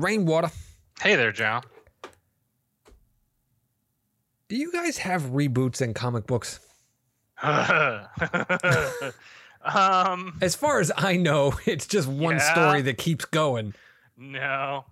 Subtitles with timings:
[0.00, 0.50] Rainwater.
[1.00, 1.60] Hey there, Joe.
[4.48, 6.60] Do you guys have reboots in comic books?
[7.42, 8.06] um,
[10.42, 12.52] As far as I know, it's just one Yeah.
[12.52, 13.74] story that keeps going.
[14.16, 14.84] no.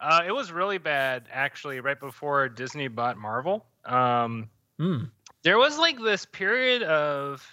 [0.00, 3.64] Uh, it was really bad, actually, right before Disney bought Marvel.
[3.84, 5.04] Um, Hmm.
[5.44, 7.46] there was like this period of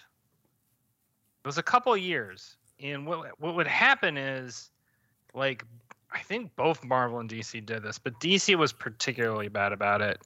[1.44, 4.71] it was a couple years and what what would happen is
[5.35, 5.63] like
[6.12, 10.22] i think both marvel and dc did this but dc was particularly bad about it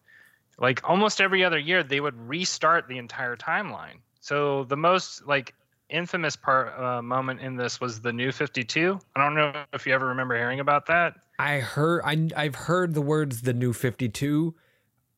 [0.60, 5.54] like almost every other year they would restart the entire timeline so the most like
[5.90, 9.94] infamous part uh, moment in this was the new 52 i don't know if you
[9.94, 14.54] ever remember hearing about that I heard I I've heard the words the new 52.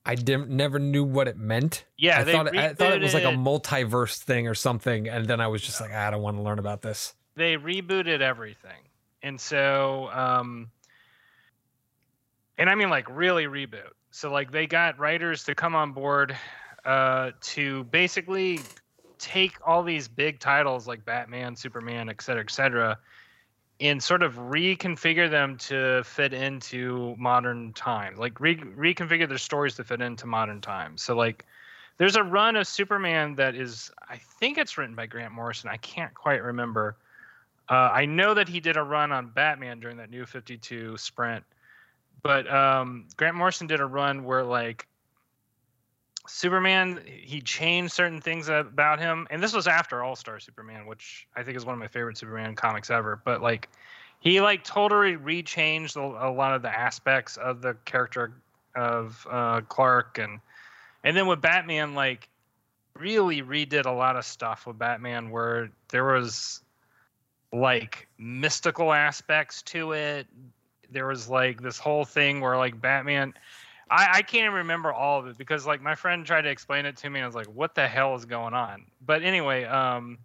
[0.05, 1.83] I didn't never knew what it meant.
[1.97, 5.41] yeah I thought I thought it was like a multiverse thing or something and then
[5.41, 7.13] I was just like "Ah, I don't want to learn about this.
[7.35, 8.79] they rebooted everything
[9.25, 10.69] and so um
[12.57, 13.89] and i mean like really reboot.
[14.11, 16.37] So like they got writers to come on board
[16.85, 18.59] uh to basically
[19.17, 22.97] take all these big titles like batman superman et cetera et cetera
[23.81, 29.75] and sort of reconfigure them to fit into modern times like re- reconfigure their stories
[29.75, 31.01] to fit into modern times.
[31.01, 31.45] So like
[31.97, 35.77] there's a run of superman that is i think it's written by grant morrison i
[35.77, 36.97] can't quite remember
[37.69, 41.43] uh, I know that he did a run on Batman during that new 52 sprint,
[42.21, 44.87] but um, Grant Morrison did a run where like
[46.27, 51.27] Superman, he changed certain things about him, and this was after All Star Superman, which
[51.35, 53.21] I think is one of my favorite Superman comics ever.
[53.23, 53.69] But like,
[54.19, 58.33] he like totally rechanged a, a lot of the aspects of the character
[58.75, 60.39] of uh, Clark, and
[61.03, 62.27] and then with Batman, like
[62.95, 66.61] really redid a lot of stuff with Batman where there was
[67.55, 70.27] like mystical aspects to it.
[70.91, 73.33] There was like this whole thing where like Batman
[73.89, 76.85] I, I can't even remember all of it because like my friend tried to explain
[76.85, 78.85] it to me and I was like, what the hell is going on?
[79.05, 80.17] But anyway, um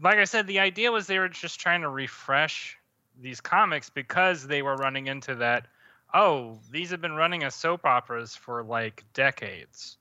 [0.00, 2.78] like I said, the idea was they were just trying to refresh
[3.20, 5.66] these comics because they were running into that,
[6.14, 9.96] oh, these have been running as soap operas for like decades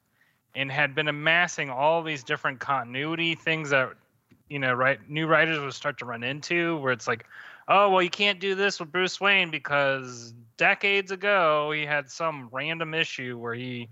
[0.53, 3.93] and had been amassing all these different continuity things that
[4.49, 7.25] you know, right new writers would start to run into where it's like,
[7.67, 12.49] oh well you can't do this with Bruce Wayne because decades ago he had some
[12.51, 13.89] random issue where he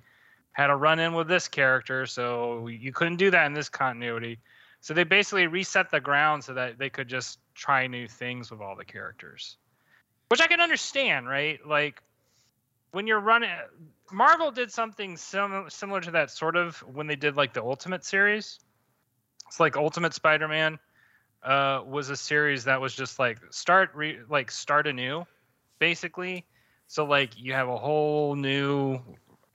[0.54, 4.40] had a run in with this character, so you couldn't do that in this continuity.
[4.82, 8.62] So they basically reset the ground so that they could just try new things with
[8.62, 9.58] all the characters.
[10.28, 11.60] Which I can understand, right?
[11.66, 12.04] Like
[12.92, 13.50] when you're running
[14.12, 18.06] Marvel did something sim- similar to that sort of when they did like the Ultimate
[18.06, 18.60] series.
[19.54, 20.80] It's like Ultimate Spider-Man
[21.44, 25.28] uh, was a series that was just like start re- like start anew,
[25.78, 26.44] basically.
[26.88, 28.96] So like you have a whole new,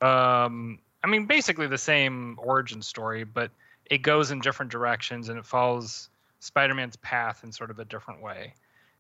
[0.01, 3.51] um, I mean, basically the same origin story, but
[3.87, 8.23] it goes in different directions and it follows Spider-Man's path in sort of a different
[8.23, 8.55] way.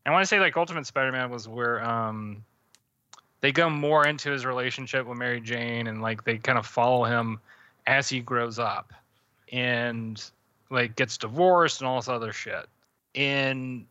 [0.05, 2.45] And I say like Ultimate Spider-Man was where um,
[3.41, 7.05] they go more into his relationship with Mary Jane and like they kind of follow
[7.05, 7.39] him
[7.87, 8.93] as he grows up
[9.53, 10.21] and
[10.71, 12.67] like gets divorced and all this other shit.
[13.15, 13.87] And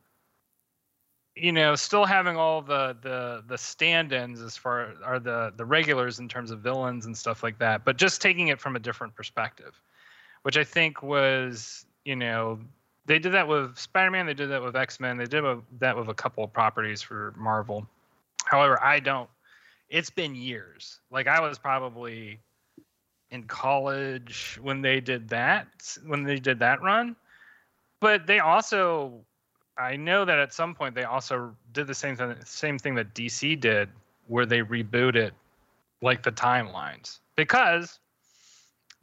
[1.36, 6.20] you know, still having all the the the stand-ins as far are the the regulars
[6.20, 9.16] in terms of villains and stuff like that, but just taking it from a different
[9.16, 9.80] perspective,
[10.42, 12.60] which I think was you know
[13.06, 15.44] they did that with Spider-Man, they did that with X-Men, they did
[15.80, 17.88] that with a couple of properties for Marvel.
[18.46, 19.30] However, I don't.
[19.90, 21.00] It's been years.
[21.12, 22.40] Like I was probably
[23.32, 25.68] in college when they did that
[26.06, 27.16] when they did that run.
[28.00, 29.26] But they also
[29.78, 33.14] i know that at some point they also did the same thing same thing that
[33.14, 33.90] dc did
[34.28, 35.32] where they rebooted
[36.02, 37.20] like the timelines.
[37.36, 38.00] Because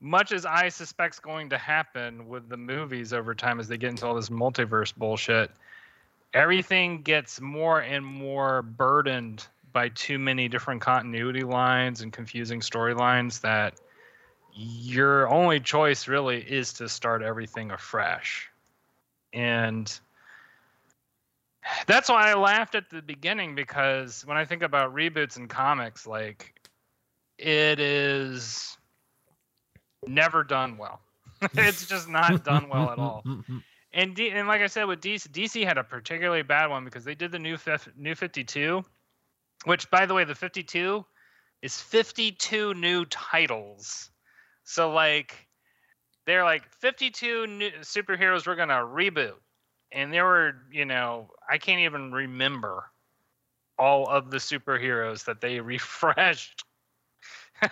[0.00, 3.90] much as i suspect's going to happen with the movies over time as they get
[3.90, 5.50] into all this multiverse bullshit
[6.34, 13.40] everything gets more and more burdened by too many different continuity lines and confusing storylines
[13.40, 13.74] that
[14.54, 18.48] your only choice really is to start everything afresh.
[19.32, 19.92] And
[21.86, 26.06] that's why I laughed at the beginning because when I think about reboots in comics,
[26.06, 26.54] like
[27.38, 28.76] it is
[30.06, 31.00] never done well.
[31.54, 33.24] it's just not done well at all.
[33.96, 37.04] And D- and like I said with DC, DC had a particularly bad one because
[37.04, 38.84] they did the new fif- new 52,
[39.66, 41.04] which by the way, the 52
[41.62, 44.10] is 52 new titles.
[44.64, 45.46] So like
[46.26, 49.34] they're like 52 new superheroes we're going to reboot.
[49.92, 52.84] And there were, you know, I can't even remember
[53.78, 56.64] all of the superheroes that they refreshed.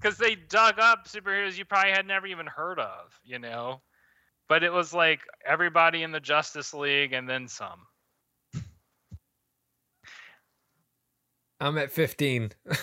[0.00, 3.80] Because they dug up superheroes you probably had never even heard of, you know?
[4.48, 7.80] But it was like everybody in the Justice League and then some.
[11.60, 12.52] I'm at 15.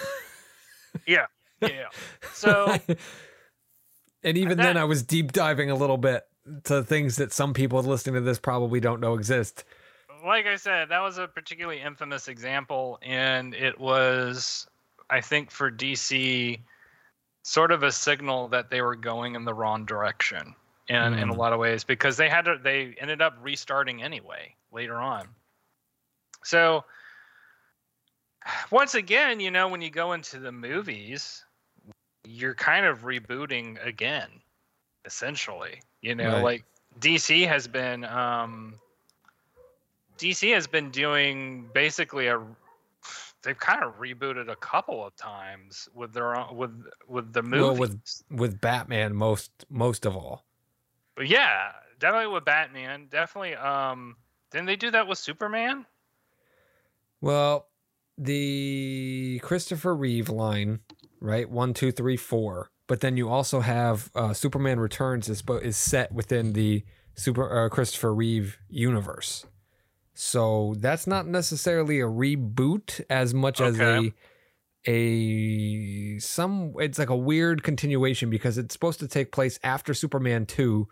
[1.06, 1.26] Yeah.
[1.70, 1.88] Yeah.
[2.34, 2.76] So
[4.24, 6.26] and even then, I was deep diving a little bit
[6.66, 9.64] to things that some people listening to this probably don't know exist.
[10.26, 14.68] like I said, that was a particularly infamous example, and it was,
[15.10, 16.60] I think, for DC,
[17.44, 20.56] sort of a signal that they were going in the wrong direction,
[20.90, 21.38] in in a Mm.
[21.38, 25.28] lot of ways, because they had to, they ended up restarting anyway later on.
[26.44, 26.86] So,
[28.72, 31.45] once again, you know, when you go into the movies,
[32.26, 34.30] you're kind of rebooting again,
[35.06, 35.82] essentially.
[36.02, 36.44] You know, Right.
[36.44, 36.64] like
[37.00, 38.04] DC has been.
[38.06, 38.80] um
[40.18, 42.42] DC has been doing basically a
[43.44, 46.72] they've kind of rebooted a couple of times with their own with
[47.08, 50.46] with the movie Well, with- With Batman, most most of all.
[51.16, 53.08] But yeah, definitely with Batman.
[53.10, 54.16] Definitely um
[54.52, 55.86] didn't they do that with Superman?
[57.22, 57.68] Well,
[58.18, 60.80] the Christopher Reeve line,
[61.20, 61.50] right?
[61.50, 62.70] One, two, three, four.
[62.88, 66.84] But then you also have uh, Superman Returns is is set within the
[67.16, 69.46] Super uh, Christopher Reeve universe.
[70.14, 74.14] So that's not necessarily a reboot as much as a
[74.88, 80.46] a some it's like a weird continuation because it's supposed to take place after Superman
[80.46, 80.88] 2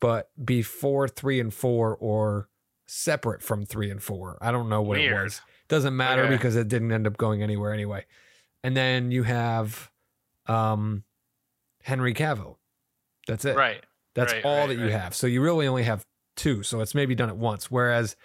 [0.00, 2.48] but before 3 and 4 or
[2.86, 4.38] separate from 3 and 4.
[4.40, 5.40] I don't know what it was.
[5.68, 6.34] Doesn't matter Okay.
[6.36, 8.04] because it didn't end up going anywhere anyway.
[8.64, 9.90] And then you have
[10.46, 11.04] um
[11.82, 12.56] Henry Cavill.
[13.26, 13.56] That's it.
[13.56, 13.84] Right.
[14.14, 14.92] That's right, all right, that you right.
[14.92, 15.14] have.
[15.14, 16.04] So you really only have
[16.36, 16.62] two.
[16.62, 17.70] So it's maybe done at once.
[17.70, 18.16] Whereas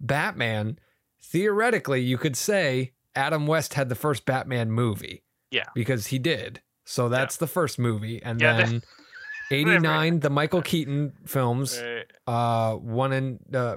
[0.00, 0.78] Batman,
[1.22, 5.22] theoretically, you could say Adam West had the first Batman movie.
[5.50, 5.66] Yeah.
[5.74, 6.62] Because he did.
[6.84, 8.20] So that's the first movie.
[8.22, 8.82] And Yeah, then
[9.50, 11.80] 89, the Michael Keaton films,
[12.26, 13.76] uh, one in uh,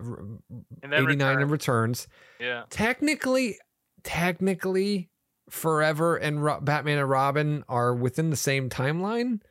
[0.82, 1.42] And 89 Return.
[1.42, 2.08] and returns.
[2.40, 2.64] yeah.
[2.72, 3.58] Technically,
[4.04, 5.10] technically,
[5.50, 9.42] Forever and Ro- Batman and Robin are within the same timeline.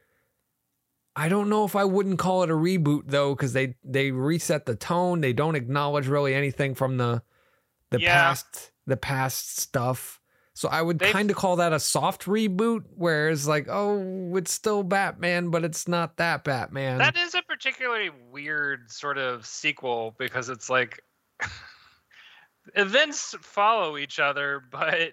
[1.17, 4.67] I don't know if I wouldn't call it a reboot though, because they they reset
[4.67, 5.21] the tone.
[5.21, 7.23] They don't acknowledge really anything from the
[7.91, 8.15] the Yeah.
[8.21, 10.21] past the past stuff.
[10.55, 14.83] So I would kind of call that a soft reboot, whereas like, oh, it's still
[14.83, 16.99] Batman, but it's not that Batman.
[16.99, 21.01] That is a particularly weird sort of sequel because it's like
[22.75, 25.13] events follow each other, but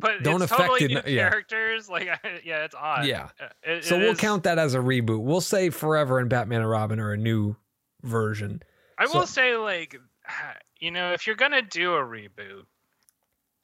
[0.00, 1.28] but Don't it's affect totally it, new yeah.
[1.28, 1.88] characters.
[1.88, 2.04] Like,
[2.44, 3.06] yeah, it's odd.
[3.06, 3.28] Yeah.
[3.40, 5.20] Uh, it- so it we'll is- count that as a reboot.
[5.22, 7.56] We'll say Forever and Batman and Robin are a new
[8.02, 8.62] version.
[8.98, 9.96] I so- will say, like,
[10.80, 12.64] you know, if you're gonna do a reboot,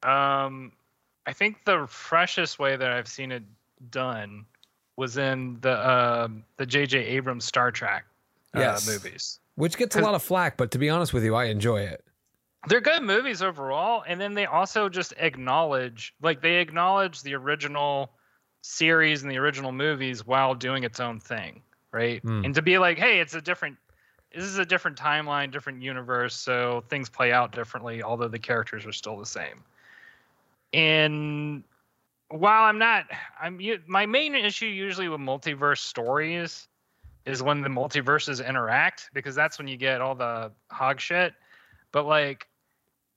[0.02, 0.72] um,
[1.26, 3.42] I think the freshest way that I've seen it
[3.90, 4.46] done
[4.96, 6.98] was in the um the J.J.
[6.98, 8.04] Abrams Star Trek
[8.54, 8.86] uh, Yes.
[8.88, 9.40] movies.
[9.56, 12.02] which gets a lot of flack, but to be honest with you, I enjoy it.
[12.68, 18.12] They're good movies overall and then they also just acknowledge like they acknowledge the original
[18.62, 22.20] series and the original movies while doing its own thing right?
[22.22, 22.44] Hmm.
[22.44, 23.76] and to be like hey it's a different
[24.34, 28.84] this is a different timeline different universe so things play out differently although the characters
[28.86, 29.62] are still the same.
[30.72, 31.62] And
[32.28, 33.06] while i'm not
[33.40, 36.68] i'm my main issue usually with multiverse stories
[37.24, 41.34] is when the multiverses interact because that's when you get all the hog shit
[41.96, 42.46] but like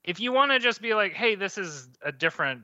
[0.06, 2.62] if you want to just be like hey this is a different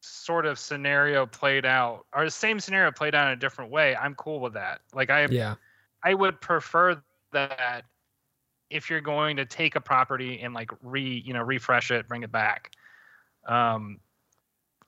[0.00, 3.96] sort of scenario played out or the same scenario played out in a different way
[3.96, 4.82] i'm cool with that.
[4.94, 5.56] Like i Yeah.
[6.04, 7.02] i would prefer
[7.32, 7.86] that
[8.70, 12.22] if you're going to take a property and like re you know refresh it bring
[12.22, 12.70] it back.
[13.48, 13.98] Um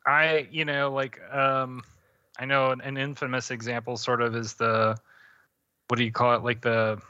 [0.07, 1.83] i you know like um
[2.39, 4.97] i know an, an infamous example sort of is the
[5.89, 6.45] what do you call it?
[6.45, 7.03] Like the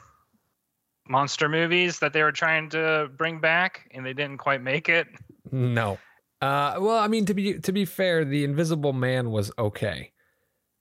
[1.09, 5.07] monster movies that they were trying to bring back and they didn't quite make it
[5.51, 5.97] No.
[6.41, 10.13] Uh, well, I mean to be to be fair, the Invisible Man was okay.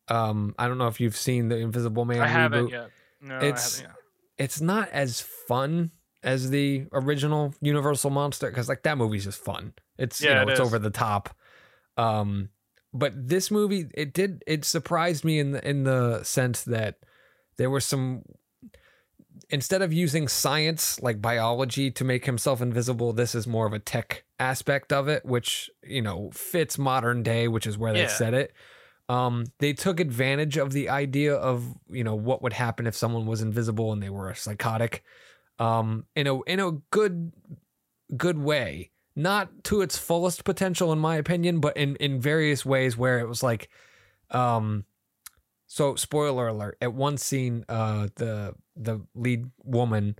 [0.06, 2.20] Um, I don't know if you've seen the Invisible Man.
[2.20, 4.02] i haven't yet no It's- I haven't yet.
[4.44, 5.90] It's not as fun
[6.22, 9.72] as the original Universal Monster because like that movie's just fun.
[9.98, 10.66] It's you Yeah, know it it's is.
[10.66, 11.34] over the top.
[11.96, 12.50] Um,
[12.94, 17.00] but this movie it did it surprised me in the in the sense that
[17.56, 18.22] there was some
[19.50, 23.78] instead of using science like biology to make himself invisible this is more of a
[23.78, 28.06] tech aspect of it which you know fits modern day which is where they Yeah.
[28.08, 28.52] said it
[29.08, 33.26] um they took advantage of the idea of you know what would happen if someone
[33.26, 35.02] was invisible and they were a psychotic
[35.58, 37.32] um in a in a good
[38.16, 38.90] good way.
[39.16, 43.26] Not to its fullest potential, in my opinion, but in, in various ways where it
[43.28, 43.68] was like,
[44.30, 44.84] um,
[45.68, 50.16] so spoiler alert, at one scene, uh, the the lead woman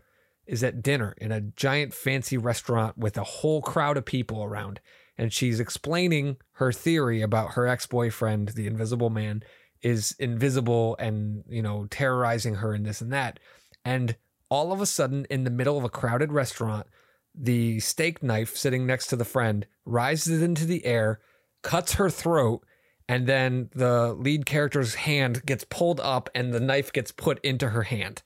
[0.46, 4.80] is at dinner in a giant fancy restaurant with a whole crowd of people around.
[5.16, 9.42] And she's explaining her theory about her ex-boyfriend, the invisible man,
[9.82, 13.40] is invisible and, you know, terrorizing her and this and that.
[13.84, 14.16] And
[14.50, 16.86] all of a sudden, in the middle of a crowded restaurant,
[17.34, 21.20] the steak knife sitting next to the friend rises into the air,
[21.62, 22.64] cuts her throat,
[23.08, 27.70] and then the lead character's hand gets pulled up and the knife gets put into
[27.70, 28.22] her hand.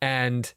[0.00, 0.52] And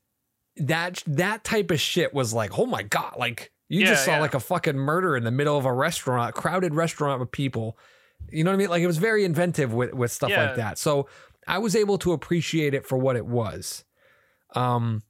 [0.57, 4.11] that that type of shit was like, oh my god, like you Yeah, just saw
[4.15, 4.19] yeah.
[4.21, 7.77] like a fucking murder in the middle of a restaurant, crowded restaurant with people.
[8.31, 8.69] You know what I mean?
[8.69, 10.45] Like it was very inventive with with stuff Yeah.
[10.45, 10.77] like that.
[10.77, 11.07] So
[11.47, 13.83] I was able to appreciate it for what it was.
[14.55, 15.01] Um,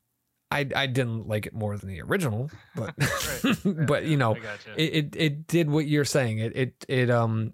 [0.50, 2.96] I I didn't like it more than the original, but
[3.43, 3.55] Right.
[3.88, 4.70] but you know I gotcha.
[4.77, 6.39] it, it it did what you're saying.
[6.39, 7.53] It it it um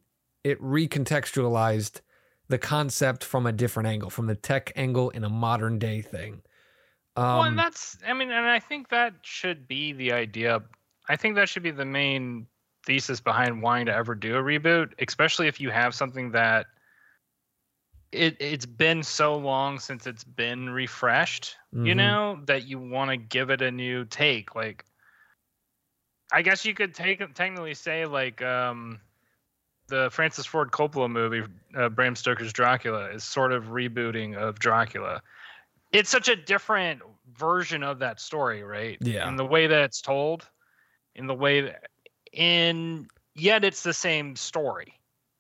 [0.49, 2.01] it recontextualized
[2.47, 6.41] the concept from a different angle, from the tech angle in a modern day thing.
[7.15, 10.61] Um, well, and that's, I mean, and I think that should be the idea.
[11.07, 12.47] I think that should be the main
[12.85, 16.67] thesis behind wanting to ever do a reboot, especially if you have something that
[18.11, 21.97] it it's been so long since it's been refreshed, you Mhm.
[21.97, 24.55] know, that you want to give it a new take.
[24.55, 24.85] Like,
[26.31, 28.99] I guess you could take technically say like um,
[29.89, 31.43] the Francis Ford Coppola movie,
[31.75, 35.21] uh, Bram Stoker's Dracula, is sort of rebooting of Dracula.
[35.91, 37.01] It's such a different
[37.37, 38.97] version of that story, right?
[39.01, 39.27] Yeah.
[39.27, 40.47] In the way that it's told,
[41.15, 41.87] in the way that,
[42.31, 44.93] in yet it's the same story.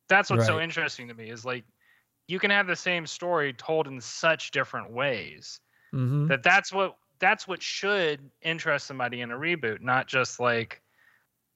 [0.07, 1.65] That's what's so interesting to me is like
[2.29, 5.59] you can have the same story told in such different ways
[5.93, 6.27] mhm.
[6.27, 10.81] that that's what that's what should interest somebody in a reboot not just like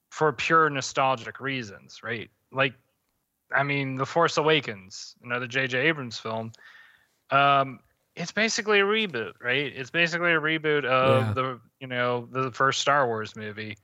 [0.09, 2.73] for pure nostalgic reasons right like
[3.53, 6.51] i mean the force awakens another jj abrams film.
[7.31, 7.79] Um
[8.15, 9.73] it's basically a reboot right?
[9.75, 11.33] It's basically a reboot of Yeah.
[11.33, 13.77] the you know the first star wars movie.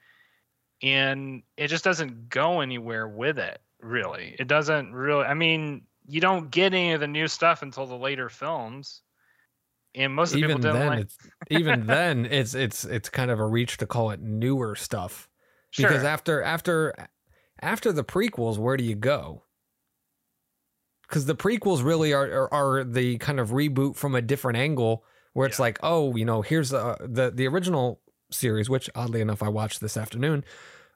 [0.82, 4.36] And it just doesn't go anywhere with it really.
[4.40, 7.96] It doesn't really i mean you don't get any of the new stuff until the
[7.98, 9.02] later films.
[9.96, 11.18] And most of the even people then, like it's
[11.50, 15.28] even then it's it's it's kind of a reach to call it newer stuff.
[15.76, 16.04] Because Sure.
[16.04, 16.94] after after
[17.62, 19.44] after the prequels, where do you go?
[21.10, 25.04] Because the prequels really are, are are the kind of reboot from a different angle,
[25.34, 25.64] where it's Yeah.
[25.64, 28.00] like, oh, you know, here's the the the original
[28.32, 30.44] series, which oddly enough I watched this afternoon,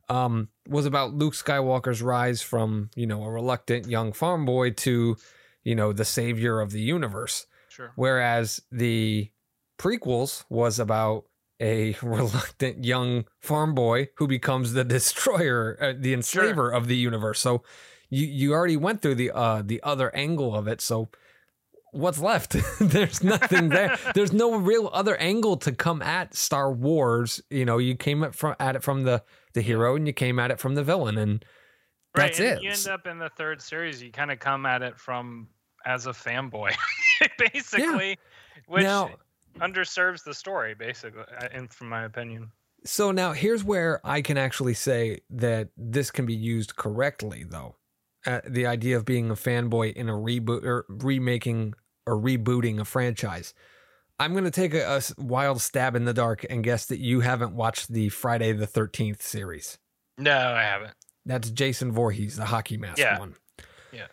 [0.10, 5.18] um, was about Luke Skywalker's rise from you know a reluctant young farm boy to,
[5.64, 7.48] you know, the savior of the universe.
[7.70, 7.92] Sure.
[7.96, 9.32] Whereas the
[9.80, 11.26] prequels was about
[11.60, 17.40] a reluctant young farm boy who becomes the destroyer, uh, the enslaver of the universe.
[17.40, 17.64] So
[18.14, 20.82] you you already went through the uh the other angle of it.
[20.82, 21.10] So
[21.92, 22.56] what's left?
[22.80, 23.98] There's nothing there.
[24.16, 27.42] There's no real other angle to come at Star Wars.
[27.50, 30.40] You know, you came at from at it from the the hero and you came
[30.40, 31.46] at it from the villain, and
[32.16, 32.28] Right.
[32.28, 32.64] that's and it.
[32.64, 35.48] You end up in the third series, you kind of come at it from
[35.86, 36.74] as a fanboy,
[37.38, 38.18] basically,
[38.68, 39.10] which Now-
[39.60, 42.52] underserves the story, basically, uh, in from my opinion.
[42.86, 47.76] So now here's where I can actually say that this can be used correctly, though.
[48.26, 51.74] Uh, the idea of being a fanboy in a reboot or remaking
[52.08, 53.54] or rebooting a franchise.
[54.20, 57.54] I'm going to take a wild stab in the dark and guess that you haven't
[57.56, 59.78] watched the Friday the 13th series.
[60.18, 60.94] No, I haven't.
[61.26, 63.20] That's Jason Voorhees, the hockey mask Yeah.
[63.20, 63.36] one.
[63.92, 64.08] Yeah.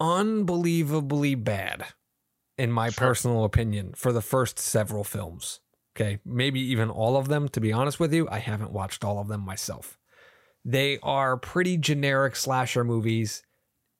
[0.00, 1.86] Unbelievably bad,
[2.58, 3.08] in my Sure.
[3.08, 5.60] personal opinion, for the first several films.
[5.96, 6.18] Okay.
[6.24, 8.28] Maybe even all of them, to be honest with you.
[8.30, 9.98] I haven't watched all of them myself.
[10.64, 13.42] They are pretty generic slasher movies.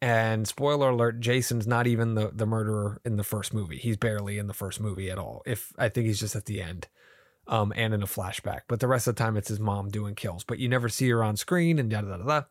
[0.00, 3.78] And spoiler alert, Jason's not even the, the murderer in the first movie.
[3.78, 5.42] He's barely in the first movie at all.
[5.47, 6.88] If I think he's just at the end
[7.47, 8.62] um, and in a flashback.
[8.69, 10.45] But the rest of the time, it's his mom doing kills.
[10.45, 12.42] But you never see her on screen and da da da da.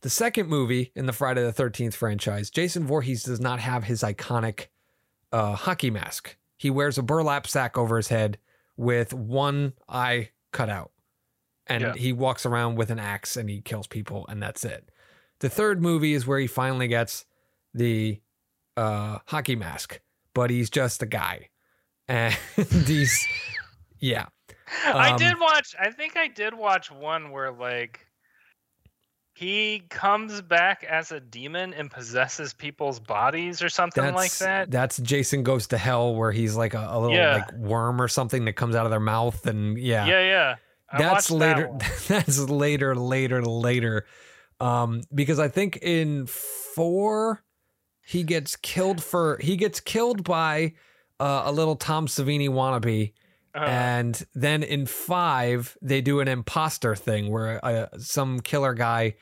[0.00, 4.02] The second movie in the Friday the 13th franchise, Jason Voorhees does not have his
[4.02, 4.66] iconic
[5.32, 6.36] uh, hockey mask.
[6.56, 8.38] He wears a burlap sack over his head
[8.76, 10.92] with one eye cut out.
[11.68, 11.92] And Yeah.
[11.94, 14.90] he walks around with an axe and he kills people, and that's it.
[15.40, 17.24] The third movie is where he finally gets
[17.74, 18.20] the
[18.76, 20.00] uh, hockey mask,
[20.34, 21.48] but he's just a guy.
[22.08, 22.32] And
[22.86, 23.26] he's,
[23.98, 24.26] yeah.
[24.86, 25.74] I Um, did watch.
[25.78, 28.06] I think I did watch one where like
[29.34, 34.70] he comes back as a demon and possesses people's bodies or something like that.
[34.70, 37.34] That's Jason Goes to Hell, where he's like a, a little Yeah.
[37.34, 40.54] like worm or something that comes out of their mouth, and yeah, Yeah, yeah.
[40.90, 41.78] I that's watched that later.
[42.08, 44.06] that's later, later, later.
[44.60, 47.44] Um, because I think in four,
[48.04, 50.74] he gets killed for he gets killed by
[51.20, 53.12] uh, a little Tom Savini wannabe,
[53.54, 59.14] Uh, and then in five they do an imposter thing where uh, some killer guy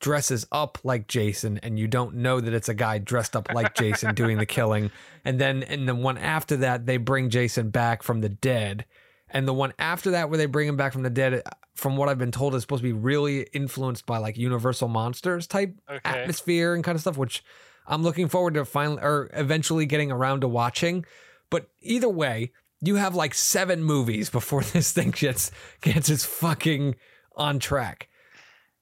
[0.00, 3.74] dresses up like Jason, and you don't know that it's a guy dressed up like
[3.74, 4.90] Jason doing the killing.
[5.24, 8.84] And then in the one after that, they bring Jason back from the dead.
[9.32, 11.42] And the one after that, where they bring him back from the dead,
[11.74, 15.46] from what I've been told, is supposed to be really influenced by like Universal Monsters
[15.46, 16.00] type okay.
[16.04, 17.42] atmosphere and kind of stuff, which
[17.86, 21.06] I'm looking forward to finally or eventually getting around to watching.
[21.50, 26.96] But either way, you have like seven movies before this thing gets gets its fucking
[27.34, 28.08] on track.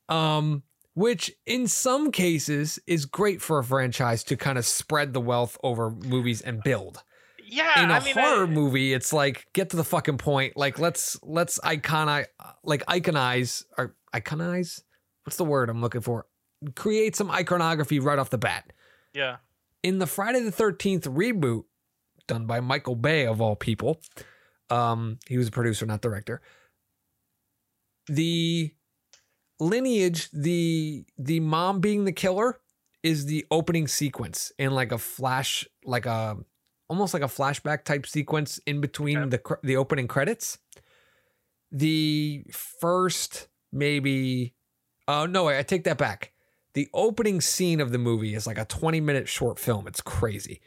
[0.09, 0.65] Um,
[0.95, 5.57] which in some cases is great for a franchise to kind of spread the wealth
[5.63, 7.05] over movies and build
[7.51, 10.57] Yeah, in a I mean, horror I, movie, it's like get to the fucking point.
[10.57, 12.27] Like let's let's iconize
[12.65, 14.83] like iconize or iconize.
[15.25, 16.27] What's the word I'm looking for?
[16.77, 18.73] Create some iconography right off the bat.
[19.15, 19.37] yeah.
[19.83, 21.65] In the Friday the Thirteenth reboot,
[22.27, 24.01] done by Michael Bay of all people,
[24.69, 26.43] um, he was a producer, not director.
[28.07, 28.75] The
[29.59, 32.61] lineage, the the mom being the killer,
[33.03, 36.37] is the opening sequence in like a flash, like a
[36.91, 40.59] almost like a flashback type sequence in between the the opening credits.
[41.71, 44.55] The first maybe
[45.09, 46.33] oh no, I take that back.
[46.75, 49.87] The opening scene of the movie is like a 20 minute short film.
[49.87, 50.61] It's crazy.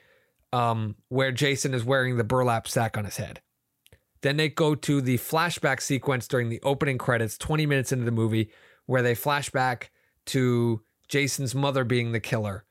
[0.53, 3.41] Um, where Jason is wearing the burlap sack on his head.
[4.21, 8.11] Then they go to the flashback sequence during the opening credits, 20 minutes into the
[8.11, 8.51] movie,
[8.85, 9.91] where they flash back
[10.27, 12.63] to Jason's mother being the killer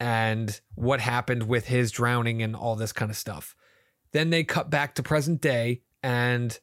[0.00, 3.54] and what happened with his drowning and all this kind of stuff.
[4.12, 6.58] Then they cut back to present day and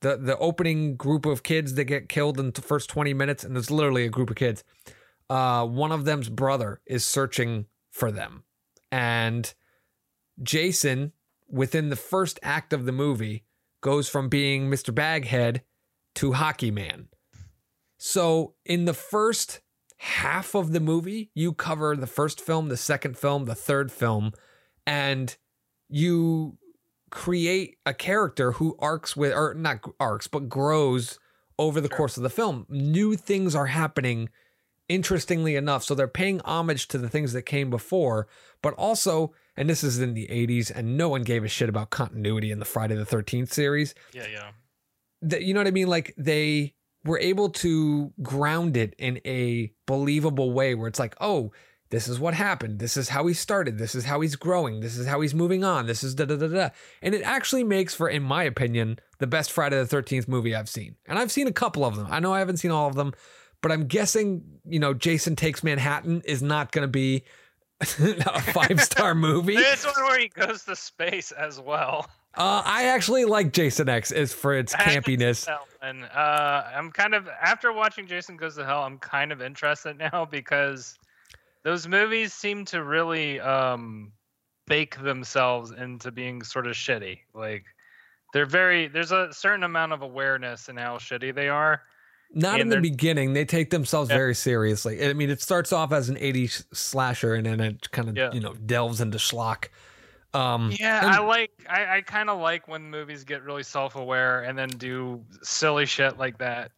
[0.00, 3.54] the the opening group of kids that get killed in the first 20 minutes and
[3.54, 4.64] there's literally a group of kids.
[5.28, 8.44] Uh one of them's brother is searching for them.
[8.90, 9.52] And
[10.42, 11.12] Jason
[11.48, 13.44] within the first act of the movie
[13.80, 14.94] goes from being Mr.
[14.94, 15.62] Baghead
[16.16, 17.08] to Hockey Man.
[17.98, 19.60] So in the first
[20.02, 24.32] half of the movie, you cover the first film, the second film, the third film,
[24.86, 25.36] and
[25.90, 26.56] you
[27.10, 31.18] create a character who arcs with, or not arcs, but grows
[31.58, 31.96] over the Sure.
[31.98, 32.64] course of the film.
[32.70, 34.30] New things are happening,
[34.88, 35.84] interestingly enough.
[35.84, 38.26] So they're paying homage to the things that came before,
[38.62, 41.90] but also, and this is in the 80s, and no one gave a shit about
[41.90, 44.50] continuity in the Friday the 13th series Yeah, yeah.
[45.20, 45.88] that you know what I mean?
[45.88, 51.52] Like they were able to ground it in a believable way where it's like, oh,
[51.90, 52.78] this is what happened.
[52.78, 53.78] This is how he started.
[53.78, 54.80] This is how he's growing.
[54.80, 55.86] This is how he's moving on.
[55.86, 56.68] This is da da da da.
[57.02, 60.68] And it actually makes for, in my opinion, the best Friday the Thirteenth movie I've
[60.68, 60.94] seen.
[61.06, 62.06] And I've seen a couple of them.
[62.08, 63.12] I know I haven't seen all of them,
[63.60, 67.24] but I'm guessing you know Jason Takes Manhattan is not going to be
[67.80, 69.56] a five star movie.
[69.56, 72.08] this one where he goes to space as well.
[72.36, 75.48] Uh, I actually like Jason X is for its campiness.
[75.82, 79.98] And uh, I'm kind of after watching Jason Goes to Hell, I'm kind of interested
[80.12, 80.98] now because
[81.64, 84.12] those movies seem to really um,
[84.66, 87.18] bake themselves into being sort of shitty.
[87.34, 87.64] Like
[88.32, 91.82] they're very there's a certain amount of awareness in how shitty they are.
[92.32, 93.32] Not in the beginning.
[93.32, 94.16] They take themselves Yeah.
[94.18, 95.04] very seriously.
[95.04, 98.30] I mean, it starts off as an 80s slasher and then it kind of, Yeah.
[98.32, 99.64] you know, delves into schlock.
[100.32, 104.42] Um, Yeah, and- I like I, I kind of like when movies get really self-aware
[104.42, 106.70] and then do silly shit like that.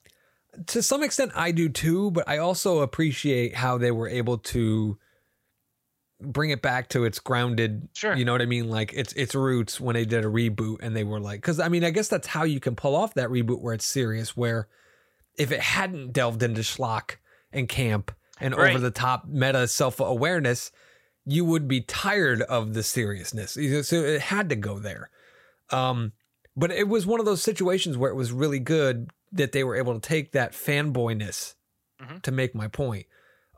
[0.69, 4.99] to some extent, I do too, but I also appreciate how they were able to
[6.21, 8.15] bring it back to its grounded Sure.
[8.15, 10.95] you know what i mean like its its roots when they did a reboot and
[10.95, 13.29] they were like because i mean i guess that's how you can pull off that
[13.29, 14.69] reboot where it's serious where
[15.37, 17.17] if it hadn't delved into schlock
[17.53, 18.71] and camp and Right.
[18.71, 20.71] over the top meta self-awareness
[21.25, 25.11] you would be tired of the seriousness so it had to go there
[25.71, 26.13] um
[26.57, 29.77] but it was one of those situations where it was really good that they were
[29.77, 31.55] able to take that fanboyness
[32.03, 32.23] Mhm.
[32.23, 33.07] to make my point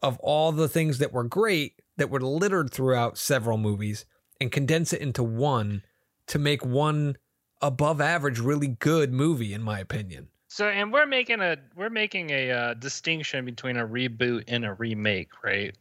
[0.02, 4.04] of all the things that were great that were littered throughout several movies
[4.40, 5.82] and condense it into one
[6.26, 7.16] to make one
[7.62, 12.30] above average really good movie in my opinion So, and we're making a we're making
[12.30, 15.74] a uh, distinction between a reboot and a remake, right?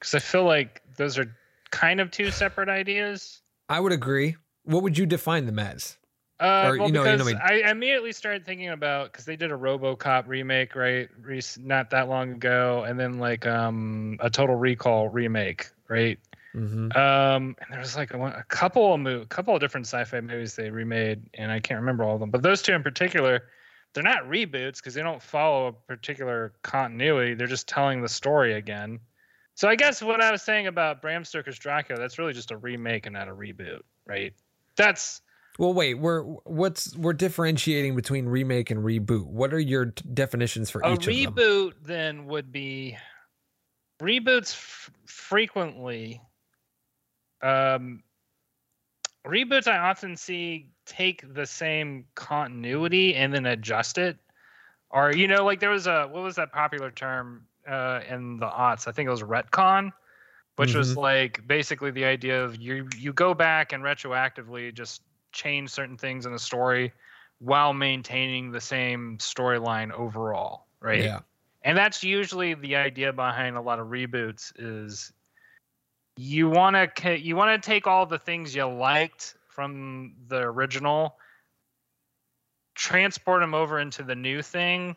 [0.00, 1.26] Because I feel like those are
[1.70, 3.42] kind of two separate ideas.
[3.68, 4.34] i would agree
[4.64, 5.96] what would you define them as
[6.40, 9.12] Uh, Or, well, you know- you know because what I I immediately started thinking about
[9.12, 13.46] because they did a RoboCop remake, right, rec- not that long ago, and then like
[13.46, 16.18] um a Total Recall remake, right?
[16.54, 16.90] mm-hmm.
[16.98, 20.56] Um, and there was like a, a couple of mo- couple of different sci-fi movies
[20.56, 23.44] they remade, and I can't remember all of them, but those two in particular.
[23.92, 27.34] they're not reboots because they don't follow a particular continuity.
[27.34, 28.98] They're just telling the story again.
[29.60, 32.56] So I guess what I was saying about Bram Stoker's Dracula, that's really just a
[32.56, 34.32] remake and not a reboot, right?
[34.76, 35.20] That's
[35.58, 39.26] Well, wait, we're what's we're differentiating between remake and reboot.
[39.26, 41.34] What are your t- definitions for a each of them?
[41.34, 41.72] reboot.
[41.82, 42.96] Then would be
[44.00, 46.22] reboots f- frequently.
[47.42, 48.02] Um,
[49.26, 54.16] reboots I often see take the same continuity and then adjust it,
[54.88, 58.46] or you know, like there was a what was that popular term uh, in the
[58.48, 58.88] aughts?
[58.88, 59.92] I think it was retcon,
[60.56, 60.96] which was Mhm.
[60.96, 66.26] like basically the idea of you you go back and retroactively just change certain things
[66.26, 66.92] in the story
[67.38, 71.10] while maintaining the same storyline overall, right?
[71.10, 71.20] Yeah.
[71.62, 75.12] and that's usually the idea behind a lot of reboots is
[76.16, 81.16] you want to you want to take all the things you liked from the original
[82.74, 84.96] transport them over into the new thing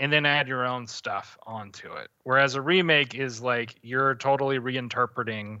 [0.00, 4.58] and then add your own stuff onto it whereas a remake is like you're totally
[4.58, 5.60] reinterpreting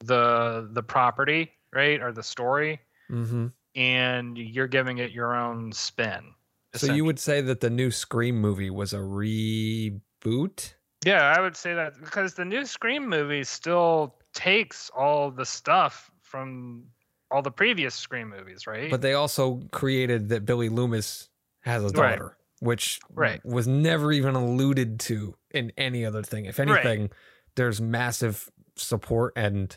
[0.00, 2.80] the the property right or the story
[3.10, 3.48] Mm-hmm.
[3.76, 6.32] and you're giving it your own spin
[6.74, 10.72] So you would say that the new Scream movie was a reboot?
[11.04, 16.10] Yeah, I would say that because the new Scream movie still takes all the stuff
[16.22, 16.84] from
[17.30, 18.90] all the previous Scream movies, right?
[18.90, 21.28] But they also created that Billy Loomis
[21.60, 22.20] has a Right.
[22.64, 23.44] Which Right.
[23.44, 26.46] was never even alluded to in any other thing.
[26.46, 26.68] If Right.
[26.68, 27.10] anything,
[27.56, 29.76] there's massive support and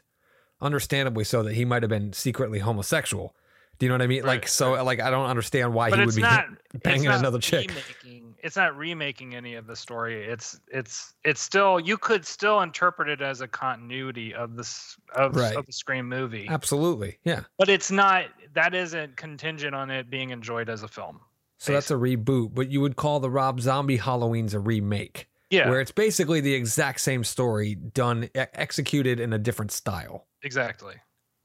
[0.62, 3.36] understandably so that he might have been secretly homosexual.
[3.80, 4.24] Do you know what I mean?
[4.24, 6.46] Right, like so like I don't understand why but he would be not
[6.84, 7.70] banging it's not another chick.
[7.70, 10.26] Remaking, it's not remaking any of the story.
[10.26, 15.36] It's it's it's still you could still interpret it as a continuity of this of,
[15.36, 15.56] Right.
[15.56, 17.20] of the Scream movie, Absolutely.
[17.24, 17.42] Yeah.
[17.60, 18.26] but it's not.
[18.54, 21.20] That isn't contingent on it being enjoyed as a film.
[21.60, 25.70] So that's a reboot, but you would call the Rob Zombie Halloween's a remake, Yeah,
[25.70, 30.28] where it's basically the exact same story done executed in a different style.
[30.44, 30.96] exactly.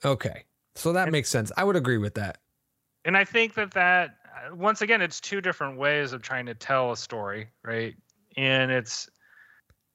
[0.04, 0.44] Okay.
[0.74, 1.50] So that And- makes sense.
[1.56, 2.38] I would agree with that.
[3.04, 4.16] and I think that that
[4.50, 7.94] uh, once again, it's two different ways of trying to tell a story, right?
[8.36, 9.08] And it's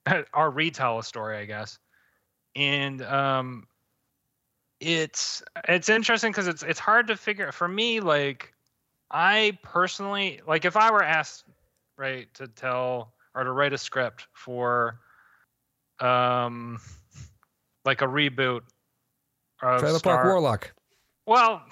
[0.34, 1.78] or retell a story, I guess.
[2.56, 3.66] And um,
[4.80, 8.00] it's it's interesting because it's it's hard to figure for me.
[8.00, 8.52] Like,
[9.10, 11.44] I personally like if I were asked,
[11.96, 14.98] right, to tell or to write a script for,
[16.00, 16.78] um,
[17.84, 18.60] like a reboot.
[19.62, 20.72] Of Trailer Star- Park Warlock.
[21.26, 21.62] Well,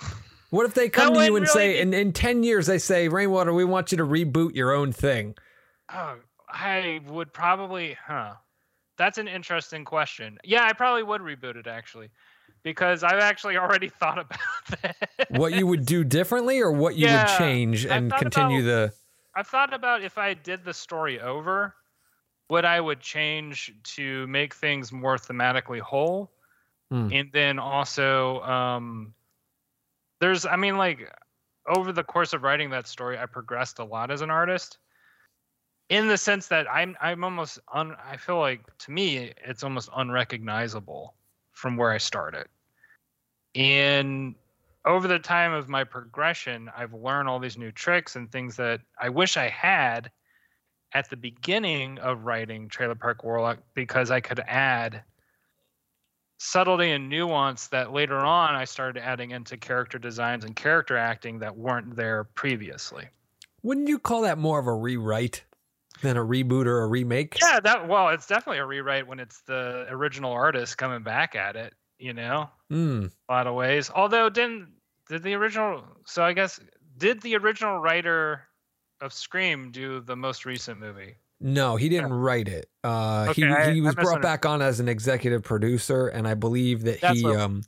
[0.51, 2.79] What if they come to you and really say, be- in, in 10 years, they
[2.79, 5.35] say, Rainwater, we want you to reboot your own thing?
[5.93, 6.17] Oh,
[6.49, 8.35] I would probably, huh?
[8.99, 10.39] That's an interesting question.
[10.45, 12.11] Yeah, I probably would reboot it actually,
[12.67, 14.41] because I've actually already thought about
[14.83, 14.97] that.
[15.29, 18.93] What you would do differently or what you Yeah, would change and continue the.
[19.37, 21.77] I've thought about if I did the story over,
[22.49, 26.33] what I would change to make things more thematically whole,
[26.91, 27.09] Hmm.
[27.13, 29.15] and then also, um,
[30.21, 31.11] there's, I mean, like
[31.67, 34.79] over the course of writing that story, I progressed a lot as an artist.
[35.89, 37.97] In the sense that I'm, I'm almost un.
[38.03, 41.17] I feel like to me, it's almost unrecognizable
[41.53, 42.49] from where I started.
[43.57, 44.35] And
[44.85, 48.83] over the time of my progression, I've learned all these new tricks and things that
[49.01, 50.11] I wish I had
[50.93, 55.03] at the beginning of writing Trailer Park Warlock because I could add
[56.39, 61.39] subtlety and nuance that later on I started adding into character designs and character acting
[61.39, 63.09] that weren't there previously.
[63.63, 65.43] Wouldn't you call that more of a rewrite
[66.03, 67.39] than a reboot or a remake?
[67.41, 71.57] Yeah, that well, it's definitely a rewrite when it's the original artist coming back at
[71.57, 73.07] it, you know, Hmm.
[73.29, 73.91] a lot of ways.
[73.95, 74.69] Although didn't
[75.09, 76.59] did the original so I guess
[76.99, 78.43] did the original writer
[79.01, 81.17] of Scream do the most recent movie?
[81.41, 82.69] No, he didn't write it.
[82.83, 86.35] Uh, Okay, he I- he was brought back on as an executive producer, and I
[86.35, 87.63] believe that That's he um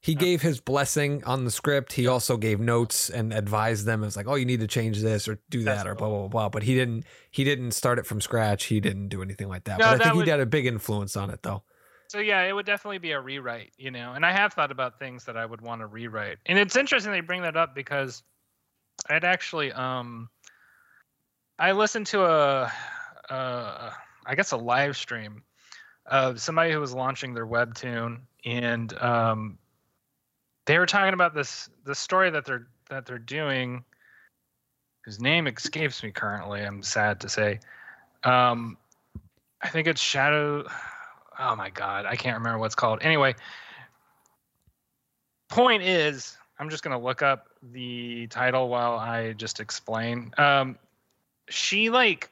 [0.00, 1.92] he gave his blessing on the script.
[1.92, 4.02] He also gave notes and advised them.
[4.02, 6.08] It was like, oh, you need to change this or do That's that or cool.
[6.08, 6.48] blah blah blah.
[6.48, 8.64] But he didn't he didn't start it from scratch.
[8.64, 9.78] He didn't do anything like that.
[9.78, 11.62] No, but I that think would- he had a big influence on it, though.
[12.12, 14.12] So yeah, it would definitely be a rewrite, you know.
[14.12, 16.36] And I have thought about things that I would want to rewrite.
[16.44, 18.22] And it's interesting they bring that up because
[19.08, 20.28] I'd actually um
[21.58, 22.70] I listened to a
[23.30, 23.90] uh
[24.26, 25.42] I guess a live stream
[26.04, 29.56] of somebody who was launching their webtoon and um
[30.66, 33.84] they were talking about this the story that they're that they're doing
[35.06, 37.60] whose name escapes me currently, I'm sad to say.
[38.22, 38.76] Um
[39.62, 40.66] I think it's Shadow
[41.42, 43.00] oh my god, I can't remember what's called.
[43.02, 43.34] Anyway,
[45.48, 50.32] point is, I'm just gonna look up the title while I just explain.
[50.38, 50.78] Um,
[51.48, 52.30] she like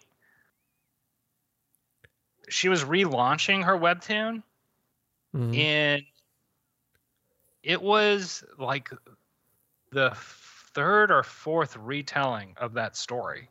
[2.48, 4.42] she was relaunching her webtoon
[5.34, 5.56] Mhm.
[5.56, 6.02] and
[7.62, 8.90] it was like
[9.90, 10.10] the
[10.74, 13.48] third or fourth retelling of that story.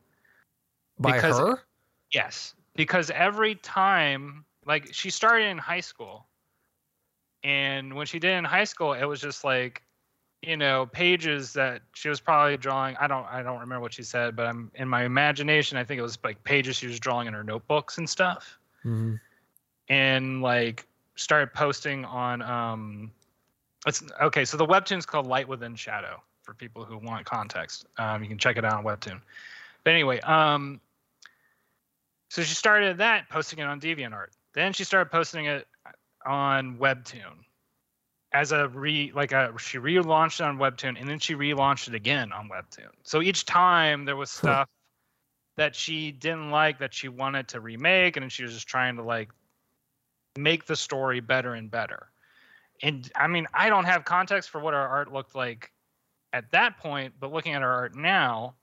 [0.98, 1.64] By because- her?
[2.12, 6.28] Yes, because every time, like she started in high school,
[7.44, 9.84] and when she did in high school, it was just like,
[10.42, 12.96] you know, pages that she was probably drawing.
[12.98, 15.78] I don't, I don't remember what she said, but I'm in my imagination.
[15.78, 19.20] I think it was like pages she was drawing in her notebooks and stuff, Mhm.
[19.88, 22.42] and like started posting on.
[22.42, 23.12] um
[23.88, 24.44] It's okay.
[24.44, 27.86] So the webtoon's called Light Within Shadow for people who want context.
[27.98, 29.22] Um, you can check it out on Webtoon.
[29.84, 30.82] But anyway, um,
[32.30, 34.30] so she started that, posting it on DeviantArt.
[34.54, 35.68] Then she started posting it
[36.26, 37.46] on Webtoon
[38.32, 41.96] as a re like a she relaunched it on Webtoon and then she relaunched it
[41.96, 42.90] again on Webtoon.
[43.04, 44.68] So each time there was stuff
[45.58, 49.04] that she didn't like that she wanted to remake and she was just trying to
[49.04, 49.30] like
[50.38, 52.12] make the story better and better.
[52.82, 55.72] And I mean, I don't have context for what her art looked like
[56.32, 58.56] at that point, but looking at her art now,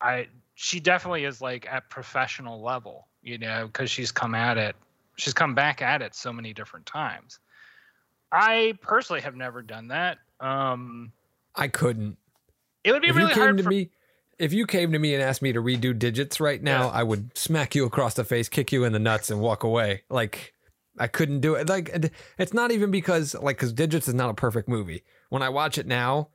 [0.00, 4.76] I she definitely is like at professional level, you know, because she's come at it,
[5.16, 7.38] she's come back at it so many different times.
[8.30, 10.18] I personally have never done that.
[10.40, 11.12] Um,
[11.54, 12.16] I couldn't.
[12.84, 13.90] it would be if really hard to for me
[14.38, 16.88] if you came to me and asked me to redo digits right now, Yeah.
[16.88, 20.02] I would smack you across the face, kick you in the nuts, and walk away.
[20.08, 20.54] Like
[20.98, 21.68] I couldn't do it.
[21.68, 25.04] Like it's not even because like because digits is not a perfect movie.
[25.28, 26.28] When I watch it now,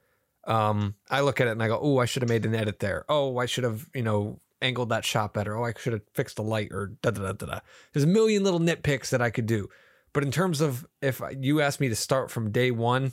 [0.45, 2.80] um, I look at it and I go, "Oh, I should have made an edit
[2.80, 3.04] there.
[3.10, 5.56] Oh, I should have you know angled that shot better.
[5.58, 7.60] Oh, I should have fixed the light or da da da da." da.
[7.93, 9.70] There's a million little nitpicks that I could do.
[10.13, 13.12] But in terms of if you asked me to start from day one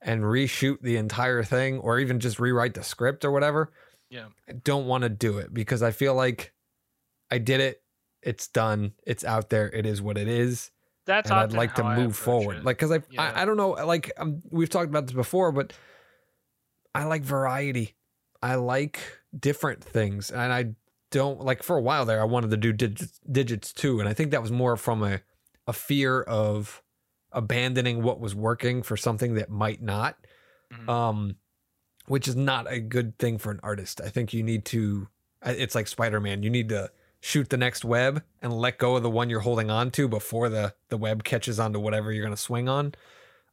[0.00, 3.72] and reshoot the entire thing or even just rewrite the script or whatever,
[4.10, 4.26] Yeah.
[4.48, 6.52] I don't want to do it because I feel like
[7.30, 7.82] I did it.
[8.22, 8.92] It's done.
[9.06, 9.68] It's out there.
[9.68, 10.70] It is what it is.
[11.06, 12.58] That's and I'd like to move forward.
[12.58, 12.64] it.
[12.64, 13.22] Like, cause I, Yeah.
[13.22, 15.72] I, I don't know, like um, we've talked about this before, but
[16.94, 17.96] I like variety.
[18.42, 19.00] I like
[19.38, 20.30] different things.
[20.30, 20.74] And I
[21.10, 24.00] don't like for a while there, I wanted to do digits, digits too.
[24.00, 25.20] And I think that was more from a,
[25.66, 26.82] a fear of
[27.32, 30.16] abandoning what was working for something that might not
[30.72, 30.88] Mhm.
[30.88, 31.36] um
[32.06, 35.06] which is not a good thing for an artist i think you need to
[35.44, 39.10] it's like spider-man you need to shoot the next web and let go of the
[39.10, 42.40] one you're holding on to before the the web catches onto whatever you're going to
[42.40, 42.94] swing on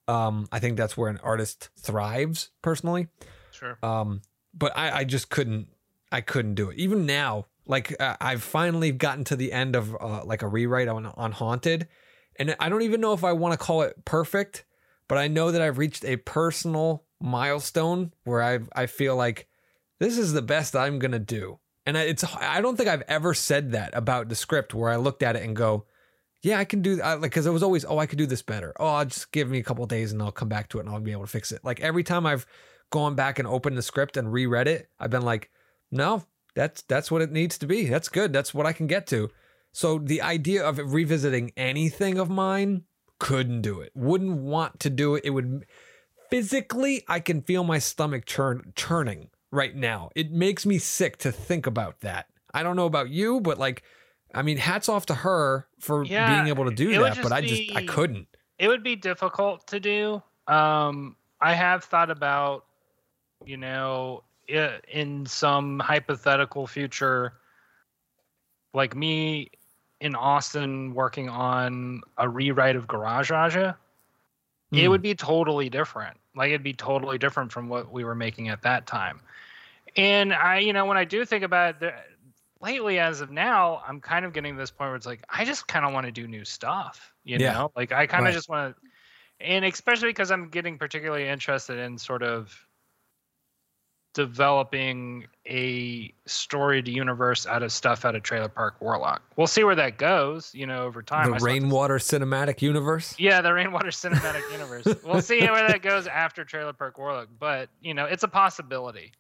[0.08, 3.08] um i think that's where an artist thrives personally
[3.52, 3.78] sure.
[3.84, 4.22] um
[4.54, 5.67] but i i just couldn't
[6.13, 6.78] i couldn't do it.
[6.78, 10.88] Even now like uh, i've finally gotten to the end of uh, like a rewrite
[10.88, 11.88] on on haunted.
[12.38, 14.65] And i don't even know if i want to call it perfect
[15.08, 19.47] but i know that i've reached a personal milestone where i i feel like
[19.99, 21.60] this is the best i'm gonna do.
[21.86, 24.95] And I- it's i don't think i've ever said that about the script where i
[24.97, 25.86] looked at it and go
[26.41, 28.41] yeah i can do I, like because it was always oh i could do this
[28.41, 28.73] better.
[28.80, 30.99] Oh just give me a couple days and i'll come back to it and i'll
[30.99, 31.63] be able to fix it.
[31.63, 32.45] Like every time i've
[32.89, 35.49] gone back and opened the script and reread it i've been like
[35.93, 36.23] no
[36.56, 37.86] that's that's what it needs to be.
[37.88, 38.32] That's good.
[38.32, 39.29] That's what i can get to.
[39.71, 42.84] So the idea of revisiting anything of mine
[43.17, 43.91] couldn't do it.
[43.95, 45.23] Wouldn't want to do it.
[45.25, 45.65] It would
[46.29, 50.10] physically i can feel my stomach churn churning right now.
[50.15, 52.27] It makes me sick to think about that.
[52.53, 53.84] I don't know about you but like
[54.36, 57.32] i mean hats off to her for Yeah, being able to do that but just
[57.32, 58.27] i just i couldn't.
[58.60, 60.21] it would be difficult to do.
[60.47, 62.65] Um, I have thought about,
[63.45, 67.34] you know, in some hypothetical future,
[68.73, 69.51] like me
[70.01, 73.77] in Austin working on a rewrite of Garage Raja,
[74.73, 74.89] it Hmm.
[74.89, 76.17] would be totally different.
[76.36, 79.21] Like it'd be totally different from what we were making at that time.
[79.95, 81.93] And I, you know, when I do think about it,
[82.60, 85.45] lately as of now, I'm kind of getting to this point where it's like I
[85.45, 87.13] just kind of want to do new stuff.
[87.23, 87.39] You Yeah.
[87.39, 88.34] know, like I kind of Right.
[88.34, 92.67] just want to, and especially because I'm getting particularly interested in sort of
[94.13, 99.21] developing a storied universe out of stuff out of Trailer Park Warlock.
[99.36, 100.54] We'll see where that goes.
[100.54, 101.32] You know, over time.
[101.32, 104.88] the I rainwater cinematic universe yeah, the Rainwater Cinematic Universe.
[105.04, 109.12] We'll see where that goes after Trailer Park Warlock, but you know, it's a possibility.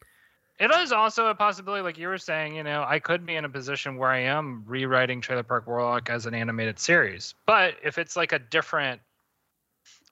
[0.59, 2.55] It is also a possibility, like you were saying.
[2.55, 6.09] You know, I could be in a position where I am rewriting Trailer Park Warlock
[6.09, 7.33] as an animated series.
[7.45, 9.01] But if it's like a different,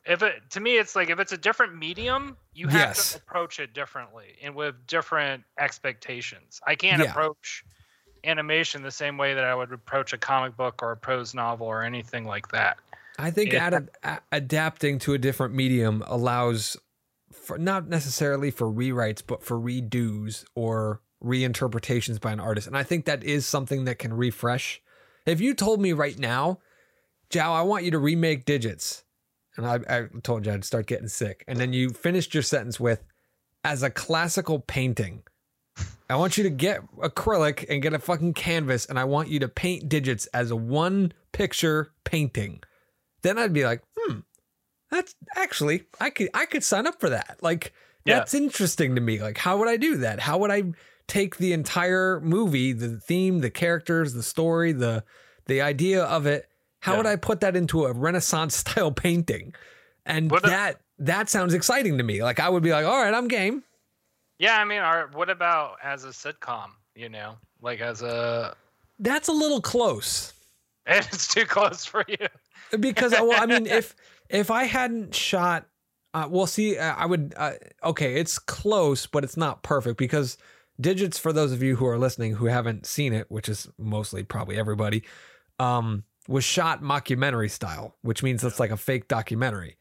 [0.05, 3.11] if it to me, it's like if it's a different medium, you have Yes.
[3.13, 6.59] to approach it differently and with different expectations.
[6.65, 7.11] I can't Yeah.
[7.11, 7.63] approach
[8.23, 11.67] animation the same way that I would approach a comic book or a prose novel
[11.67, 12.77] or anything like that.
[13.17, 13.65] I think Yeah.
[13.67, 16.77] ad- a- adapting to a different medium allows
[17.31, 22.67] for not necessarily for rewrites, but for redos or reinterpretations by an artist.
[22.67, 24.81] And I think that is something that can refresh.
[25.25, 26.59] If you told me right now,
[27.29, 29.03] Jao, I want you to remake digits,
[29.63, 32.79] and I, I told you I'd start getting sick, and then you finished your sentence
[32.79, 33.03] with,
[33.63, 35.23] as a classical painting,
[36.09, 39.39] I want you to get acrylic and get a fucking canvas, and I want you
[39.39, 42.61] to paint digits as a one picture painting.
[43.21, 44.19] Then I'd be like, hmm,
[44.89, 47.37] that's actually I could I could sign up for that.
[47.41, 47.71] Like
[48.03, 48.19] Yeah.
[48.19, 49.21] that's interesting to me.
[49.21, 50.19] Like how would I do that?
[50.19, 50.63] How would I
[51.07, 55.05] take the entire movie, the theme, the characters, the story, the
[55.45, 56.49] the idea of it?
[56.81, 56.97] How Yeah.
[56.97, 59.53] would I put that into a Renaissance style painting?
[60.05, 62.21] And What a- that that sounds exciting to me.
[62.23, 63.63] Like I would be like, all right, I'm game.
[64.39, 66.69] Yeah, I mean, are, what about as a sitcom?
[66.95, 68.55] You know, like as a.
[68.99, 70.33] That's a little close.
[70.87, 72.27] It's too close for you.
[72.79, 73.95] because well, I mean, if
[74.29, 75.67] if I hadn't shot,
[76.15, 77.33] uh, well, see, uh, I would.
[77.37, 80.37] Uh, okay, it's close, but it's not perfect because
[80.79, 81.19] digits.
[81.19, 84.57] For those of you who are listening who haven't seen it, which is mostly probably
[84.57, 85.03] everybody,
[85.59, 89.77] um, was shot mockumentary style, which means it's like a fake documentary.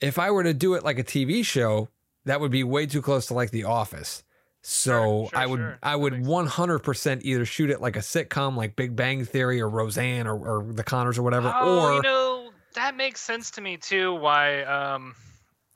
[0.00, 1.88] If I were to do it like a TV show,
[2.24, 4.22] that would be way too close to like The Office.
[4.62, 5.78] So Sure, sure, I would sure.
[5.82, 9.60] I would one hundred percent either shoot it like a sitcom, like Big Bang Theory
[9.60, 13.52] or Roseanne or, or The Connors or whatever, Oh, or you know, that makes sense
[13.52, 14.12] to me too.
[14.12, 15.14] Why, um,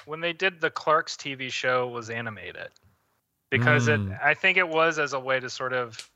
[0.06, 2.70] when they did the Clerks TV show, was animated
[3.48, 4.10] because Mm.
[4.10, 4.18] it.
[4.20, 6.09] I think it was as a way to sort of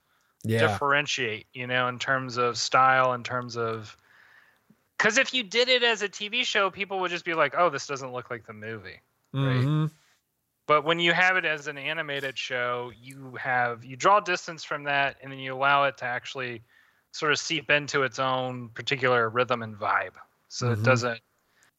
[0.44, 3.96] yeah, differentiate, you know, in terms of style, in terms of.
[4.98, 7.70] Because if you did it as a TV show, people would just be like, "Oh,
[7.70, 9.02] this doesn't look like the movie."
[9.32, 9.90] Mhm.
[10.66, 14.84] But when you have it as an animated show, you have you draw distance from
[14.84, 16.64] that, and then you allow it to actually
[17.12, 20.14] sort of seep into its own particular rhythm and vibe.
[20.48, 20.72] So Mhm.
[20.72, 21.20] it doesn't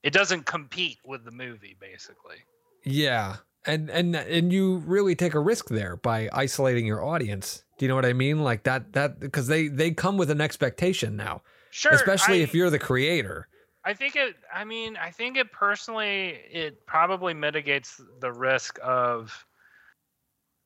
[0.03, 2.45] it doesn't compete with the movie, basically.
[2.83, 7.63] yeah, and and and you really take a risk there by isolating your audience.
[7.77, 8.39] Do you know what I mean?
[8.43, 12.53] Like that that because they they come with an expectation now, Sure, especially I- if
[12.53, 13.47] you're the creator.
[13.87, 14.35] I think it.
[14.51, 16.39] I mean, I think it personally.
[16.51, 19.45] It probably mitigates the risk of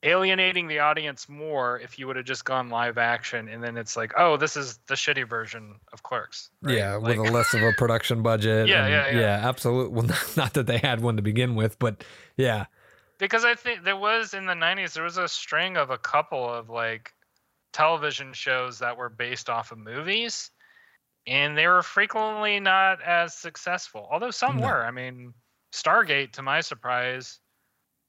[0.03, 3.97] alienating the audience more if you would have just gone live action, and then it's
[3.97, 6.49] like, oh, this is the shitty version of Clerks.
[6.62, 6.77] right?
[6.77, 8.67] Yeah, Like- with a less of a production budget.
[8.69, 9.47] Yeah, and- yeah, yeah.
[9.49, 9.93] absolutely.
[10.01, 12.03] Well, not that they had one to begin with, but
[12.38, 12.67] yeah,
[13.19, 16.49] because I think there was in the '90s there was a string of a couple
[16.49, 17.13] of like
[17.73, 20.49] television shows that were based off of movies,
[21.27, 24.08] and they were frequently not as successful.
[24.12, 24.63] Although some No.
[24.63, 24.84] were.
[24.84, 25.34] I mean,
[25.71, 27.39] Stargate, to my surprise,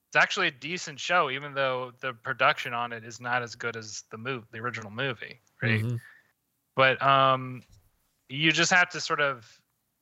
[0.09, 3.77] it's actually a decent show, even though the production on it is not as good
[3.77, 5.85] as the move, the original movie, right?
[5.85, 6.01] Mhm.
[6.75, 7.63] But um,
[8.29, 9.47] you just have to sort of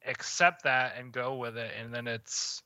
[0.06, 2.62] accept that and go with it, and then it's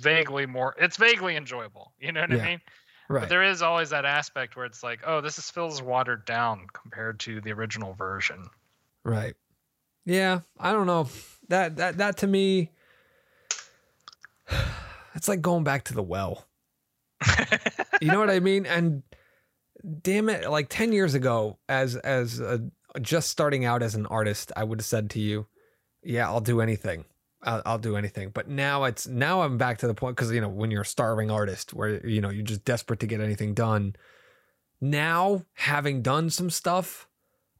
[0.00, 0.74] vaguely more.
[0.78, 1.92] It's vaguely enjoyable.
[2.00, 2.42] You know what Yeah.
[2.42, 2.60] I mean?
[3.08, 3.20] right.
[3.20, 6.66] But there is always that aspect where it's like, oh, this is feels watered down
[6.72, 8.48] compared to the original version.
[9.04, 9.34] Right.
[10.04, 11.08] Yeah, I don't know.
[11.48, 12.70] That that that to me
[15.14, 16.46] it's like going back to the well.
[18.00, 18.64] You know what I mean?
[18.64, 19.02] And
[20.00, 22.62] damn it, like 10 years ago as as a,
[23.02, 25.46] just starting out as an artist, I would have said to you,
[26.02, 27.04] "Yeah, I'll do anything.
[27.42, 30.40] I'll, I'll do anything." But now it's now I'm back to the point cuz you
[30.40, 33.54] know, when you're a starving artist where you know, you're just desperate to get anything
[33.54, 33.96] done.
[34.80, 37.06] Now, having done some stuff,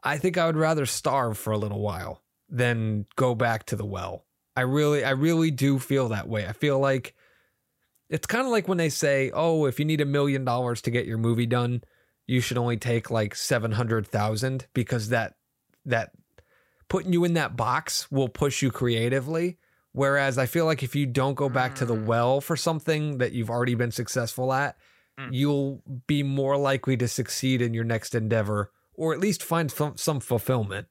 [0.02, 3.84] I think I would rather starve for a little while than go back to the
[3.84, 4.24] well.
[4.56, 6.46] I really, I really do feel that way.
[6.46, 7.14] I feel like
[8.08, 10.90] it's kind of like when they say, "Oh, if you need a million dollars to
[10.90, 11.82] get your movie done,
[12.26, 15.36] you should only take like seven hundred thousand because that
[15.84, 16.10] that
[16.88, 19.58] putting you in that box will push you creatively."
[19.92, 22.04] Whereas I feel like if you don't go back to the Mm.
[22.06, 24.76] well for something that you've already been successful at,
[25.18, 25.28] Mm.
[25.32, 29.96] you'll be more likely to succeed in your next endeavor or at least find some,
[29.96, 30.86] some fulfillment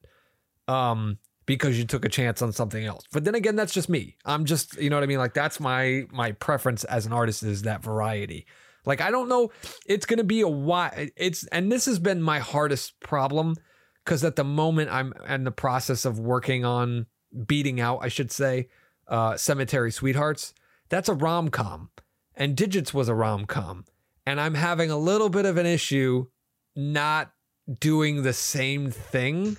[0.68, 4.16] um because you took a chance on something else but then again that's just me
[4.24, 7.42] i'm just you know what i mean like that's my my preference as an artist
[7.42, 8.46] is that variety
[8.84, 9.50] like i don't know
[9.86, 13.56] it's gonna be a why it's and this has been my hardest problem
[14.04, 17.06] because at the moment i'm in the process of working on
[17.46, 18.68] beating out i should say
[19.10, 20.54] uh cemetery sweethearts
[20.88, 21.90] that's a rom-com
[22.34, 23.84] and digits was a rom-com
[24.24, 26.26] and i'm having a little bit of an issue
[26.74, 27.32] not
[27.78, 29.56] doing the same thing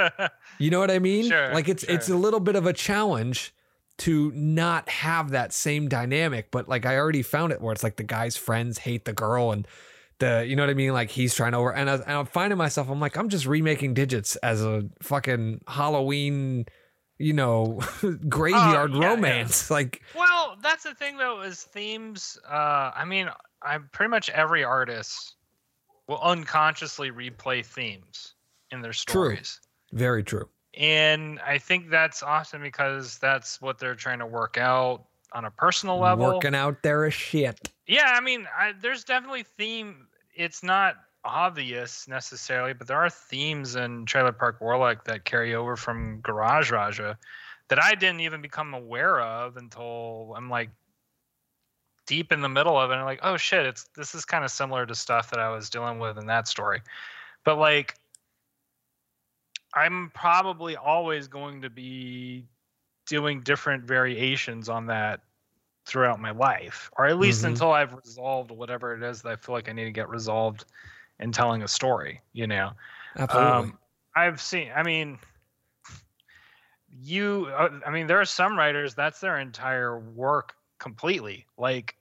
[0.58, 1.28] you know what I mean?
[1.28, 3.54] Sure, like it's it's a little bit of a challenge
[3.98, 7.96] to not have that same dynamic, but like I already found it where it's like
[7.96, 9.66] the guy's friends hate the girl and
[10.18, 10.92] the you know what I mean?
[10.92, 13.46] Like he's trying to over and, I, and I'm finding myself I'm like I'm just
[13.46, 16.66] remaking digits as a fucking Halloween
[17.18, 17.80] you know,
[18.28, 19.08] graveyard Oh, yeah, yeah.
[19.08, 19.70] romance.
[19.70, 22.38] Like, Well, that's the thing though, is themes.
[22.48, 23.28] Uh, I mean,
[23.62, 25.34] I pretty much every artist
[26.06, 28.34] will unconsciously replay themes
[28.70, 29.60] in their stories.
[29.90, 29.98] True.
[29.98, 30.48] very true.
[30.78, 35.50] And I think that's awesome because that's what they're trying to work out on a
[35.50, 36.34] personal level.
[36.34, 37.72] Working out their shit.
[37.86, 40.06] Yeah, I mean, I, there's definitely theme.
[40.34, 40.94] It's not
[41.24, 46.70] obvious necessarily, but there are themes in Trailer Park Warlock that carry over from Garage
[46.70, 47.18] Raja
[47.68, 50.70] that I didn't even become aware of until I'm like
[52.06, 52.94] deep in the middle of it.
[52.94, 55.50] And I'm like, oh shit, it's this is kind of similar to stuff that I
[55.50, 56.80] was dealing with in that story.
[57.44, 57.94] But like,
[59.74, 62.46] I'm probably always going to be
[63.06, 65.20] doing different variations on that
[65.84, 67.48] throughout my life, or at least Mhm.
[67.48, 70.64] until I've resolved whatever it is that I feel like I need to get resolved
[71.20, 72.20] in telling a story.
[72.32, 72.72] You know,
[73.16, 73.52] Absolutely.
[73.52, 73.78] Um,
[74.14, 74.70] I've seen.
[74.74, 75.18] I mean,
[77.02, 77.48] you.
[77.56, 81.46] uh, I mean, there are some writers that's their entire work completely.
[81.56, 81.96] Like,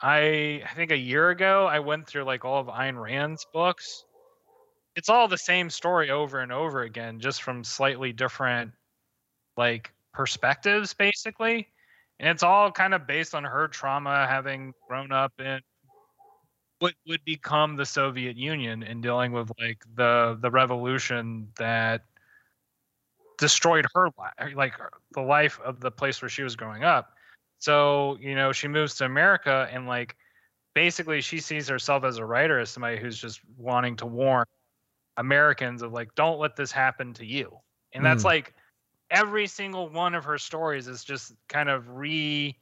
[0.00, 4.04] I I think a year ago I went through like all of Ayn Rand's books.
[4.96, 8.72] It's all the same story over and over again, just from slightly different
[9.56, 11.68] like perspectives, basically.
[12.20, 15.60] And it's all kind of based on her trauma, having grown up in
[16.80, 22.04] what would become the Soviet Union in dealing with like the the revolution that
[23.38, 24.74] destroyed her life, like
[25.12, 27.14] the life of the place where she was growing up.
[27.58, 30.16] So you know, she moves to America and like
[30.74, 34.46] basically she sees herself as a writer as somebody who's just wanting to warn
[35.16, 37.58] Americans of like, don't let this happen to you.
[37.92, 38.26] And that's Mm.
[38.26, 38.54] like
[39.10, 42.58] every single one of her stories is just kind of re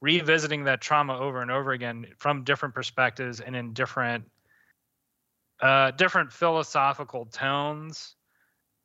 [0.00, 4.24] revisiting that trauma over and over again from different perspectives and in different
[5.60, 8.14] uh different philosophical tones.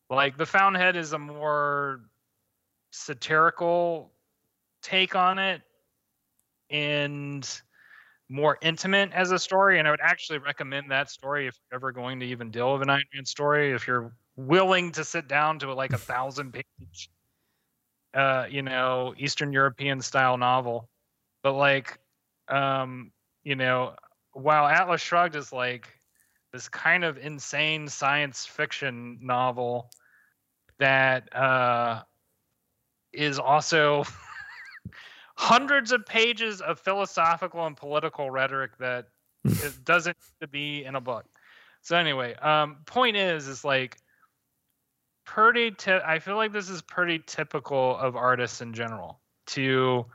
[0.10, 2.02] Like the fountainhead is a more
[2.92, 4.12] satirical
[4.82, 5.62] take on it
[6.70, 7.62] and
[8.30, 11.92] more intimate as a story and i would actually recommend that story if you're ever
[11.92, 15.60] going to even deal with an Ayn Rand story if you're willing to sit down
[15.60, 17.10] to like a thousand page
[18.14, 20.90] uh you know eastern european style novel
[21.44, 22.00] but like
[22.48, 23.12] um
[23.44, 23.94] you know
[24.32, 25.88] while atlas shrugged is like
[26.52, 29.90] this kind of insane science fiction novel
[30.80, 32.02] that uh
[33.12, 34.04] is also
[35.36, 39.08] hundreds of pages of philosophical and political rhetoric that
[39.46, 41.26] it doesn't need to be in a book.
[41.82, 43.98] So anyway um point is is like
[45.26, 50.06] pretty ti- i feel like this is pretty typical of artists in general to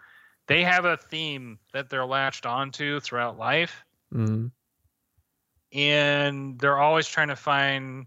[0.48, 4.50] they have a theme that they're latched onto throughout life Mhm.
[5.72, 8.06] and they're always trying to find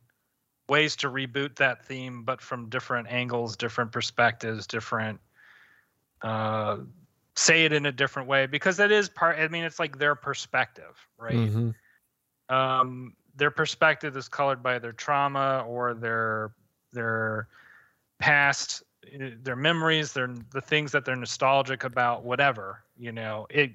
[0.69, 5.19] ways to reboot that theme but from different angles different perspectives different
[6.21, 6.77] uh
[7.35, 10.15] say it in a different way because that is part i mean it's like their
[10.15, 11.75] perspective right Mhm.
[12.49, 16.51] um, their perspective is colored by their trauma or their
[16.91, 17.47] their
[18.19, 18.83] past
[19.41, 23.71] their memories their the things that they're nostalgic about whatever you know it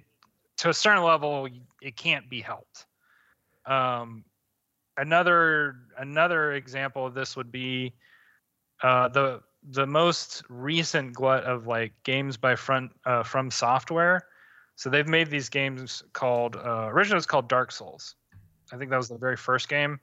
[0.56, 1.48] to a certain level
[1.82, 2.86] it can't be helped.
[3.66, 4.24] Um,
[4.96, 7.94] another another example of this would be
[8.82, 14.26] uh, the the most recent glut of like games by front uh, from software.
[14.76, 18.14] So they've made these games called uh, originally it was called dark souls.
[18.72, 20.00] I think that was the very first game.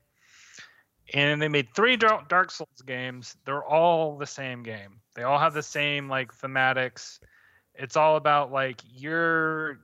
[1.13, 3.35] And they made three Dark Souls games.
[3.45, 5.01] They're all the same game.
[5.15, 7.19] They all have the same like thematics.
[7.75, 9.79] It's all about like you're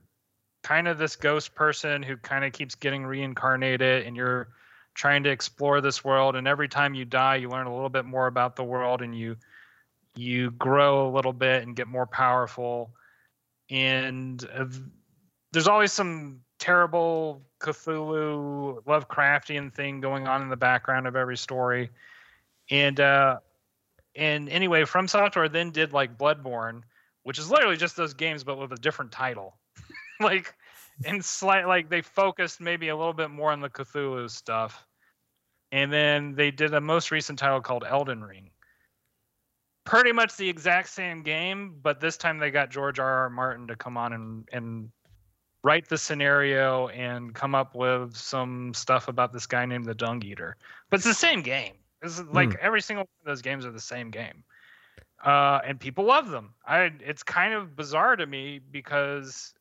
[0.62, 4.48] kind of this ghost person who kind of keeps getting reincarnated and you're
[4.94, 8.04] trying to explore this world and every time you die you learn a little bit
[8.04, 9.36] more about the world and you
[10.16, 12.90] you grow a little bit and get more powerful
[13.70, 14.66] and uh,
[15.52, 21.90] there's always some terrible Cthulhu Lovecraftian thing going on in the background of every story.
[22.70, 23.38] And uh
[24.16, 26.82] and anyway, From Software then did like Bloodborne,
[27.22, 29.56] which is literally just those games but with a different title.
[30.20, 30.54] like
[31.04, 34.86] and slight like they focused maybe a little bit more on the Cthulhu stuff.
[35.72, 38.50] And then they did a most recent title called Elden Ring.
[39.84, 43.08] Pretty much the exact same game, but this time they got George R.
[43.08, 43.30] R.
[43.30, 44.90] Martin to come on and and
[45.62, 50.22] write the scenario and come up with some stuff about this guy named the Dung
[50.22, 50.56] Eater.
[50.88, 51.74] But it's the same game.
[52.02, 54.42] It's like every single one of those games are the same game.
[55.24, 56.54] Uh, and people love them.
[56.66, 59.52] I it's kind of bizarre to me because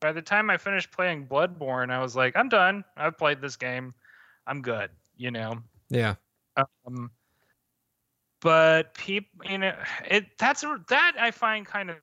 [0.00, 2.84] by the time I finished playing Bloodborne, I was like, I'm done.
[2.96, 3.92] I've played this game.
[4.46, 5.58] I'm good, you know.
[5.90, 6.14] Yeah.
[6.56, 7.10] Um,
[8.40, 9.74] but people, you know,
[10.08, 11.96] it that's that I find kind of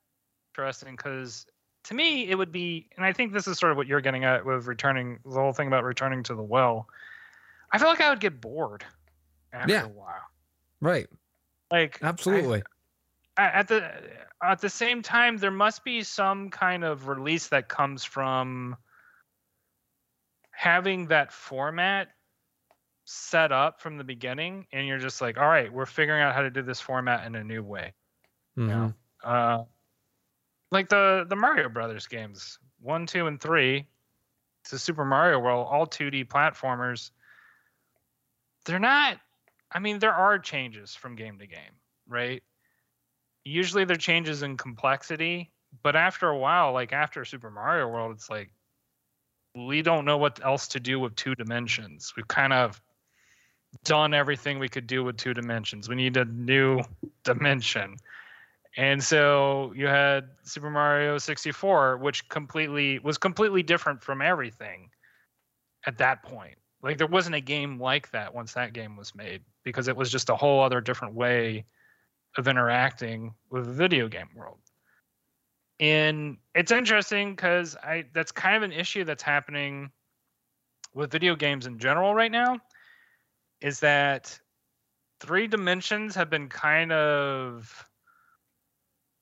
[0.51, 1.45] interesting because
[1.85, 4.23] to me it would be, and I think this is sort of what you're getting
[4.25, 6.87] at with returning the whole thing about returning to the well.
[7.71, 8.83] I feel like I would get bored
[9.51, 9.83] after Yeah.
[9.85, 10.23] a while.
[10.81, 11.07] Right.
[11.71, 12.63] Like Absolutely.
[13.37, 13.91] a- at the
[14.43, 18.77] at the same time there must be some kind of release that comes from
[20.51, 22.09] having that format
[23.05, 26.41] set up from the beginning and you're just like all right we're figuring out how
[26.41, 27.93] to do this format in a new way
[28.57, 28.93] Mhm.
[29.23, 29.63] uh
[30.71, 33.87] like the the mario brothers games one two and three
[34.65, 37.11] to super mario world all 2d platformers
[38.65, 39.17] they're not
[39.71, 41.75] i mean there are changes from game to game
[42.07, 42.43] right?
[43.43, 45.51] Usually they're changes in complexity
[45.83, 48.49] but after a while like after super mario world it's like
[49.55, 52.13] we don't know what else to do with two dimensions.
[52.15, 52.81] We've kind of
[53.83, 55.87] done everything we could do with two dimensions.
[55.87, 56.81] We need a new
[57.23, 57.95] dimension
[58.77, 64.89] and so you had Super Mario 64, which completely was completely different from everything
[65.85, 66.57] at that point.
[66.81, 70.11] Like there wasn't a game like that once that game was made because it was
[70.11, 71.65] just a whole other different way
[72.37, 74.59] of interacting with the video game world.
[75.79, 79.89] And it's interesting because I that's kind of an issue that's happening
[80.93, 82.59] with video games in general right now
[83.61, 84.37] is that
[85.19, 87.85] three dimensions have been kind of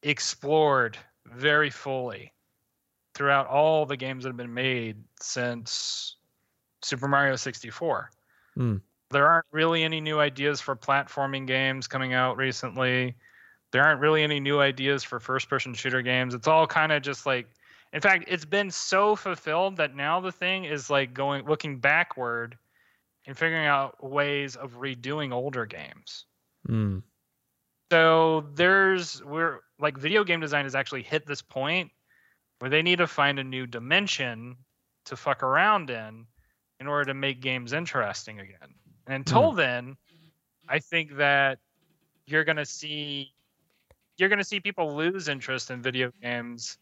[0.04, 2.32] explored very fully
[3.14, 6.18] throughout all the games that have been made since
[6.82, 8.10] Super Mario 64.
[8.56, 8.78] Hmm.
[9.10, 13.16] There aren't really any new ideas for platforming games coming out recently.
[13.72, 16.34] There aren't really any new ideas for first person shooter games.
[16.34, 17.48] It's all kind of just like
[17.94, 22.58] in fact, it's been so fulfilled that now the thing is like going looking backward
[23.28, 26.26] and figuring out ways of redoing older games.
[26.68, 27.04] Mm.
[27.94, 31.92] So there's we're like video game design has actually hit this point
[32.58, 34.58] where they need to find a new dimension
[35.06, 36.26] to fuck around in
[36.80, 38.74] in order to make games interesting again.
[39.06, 39.58] And until hmm.
[39.58, 39.98] then,
[40.68, 41.60] I think that
[42.26, 43.32] you're gonna see
[44.18, 46.80] you're gonna see people lose interest in video games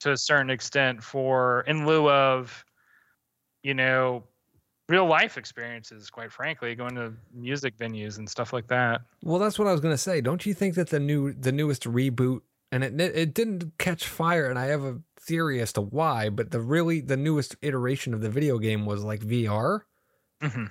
[0.00, 2.64] to a certain extent for in lieu of
[3.62, 4.24] you know
[4.88, 9.58] real life experiences quite frankly going to music venues and stuff like that Well, that's
[9.58, 10.20] what I was gonna say.
[10.20, 12.40] Don't you think that the new, the newest reboot,
[12.72, 16.50] and it it didn't catch fire, and I have a theory as to why, but
[16.52, 19.80] the really the newest iteration of the video game was like VR,
[20.42, 20.70] Mhm.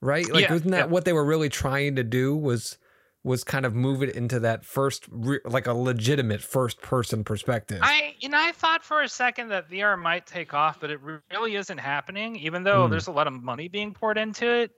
[0.00, 0.28] right?
[0.32, 0.92] Like, Yeah, wasn't that yeah.
[0.92, 2.36] what they were really trying to do?
[2.36, 2.78] Was
[3.24, 7.80] was kind of move it into that first, re- like a legitimate first person perspective.
[7.82, 11.00] I you know I thought for a second that VR might take off, but it
[11.30, 12.36] really isn't happening.
[12.36, 12.90] Even though Hmm.
[12.90, 14.72] there's a lot of money being poured into it,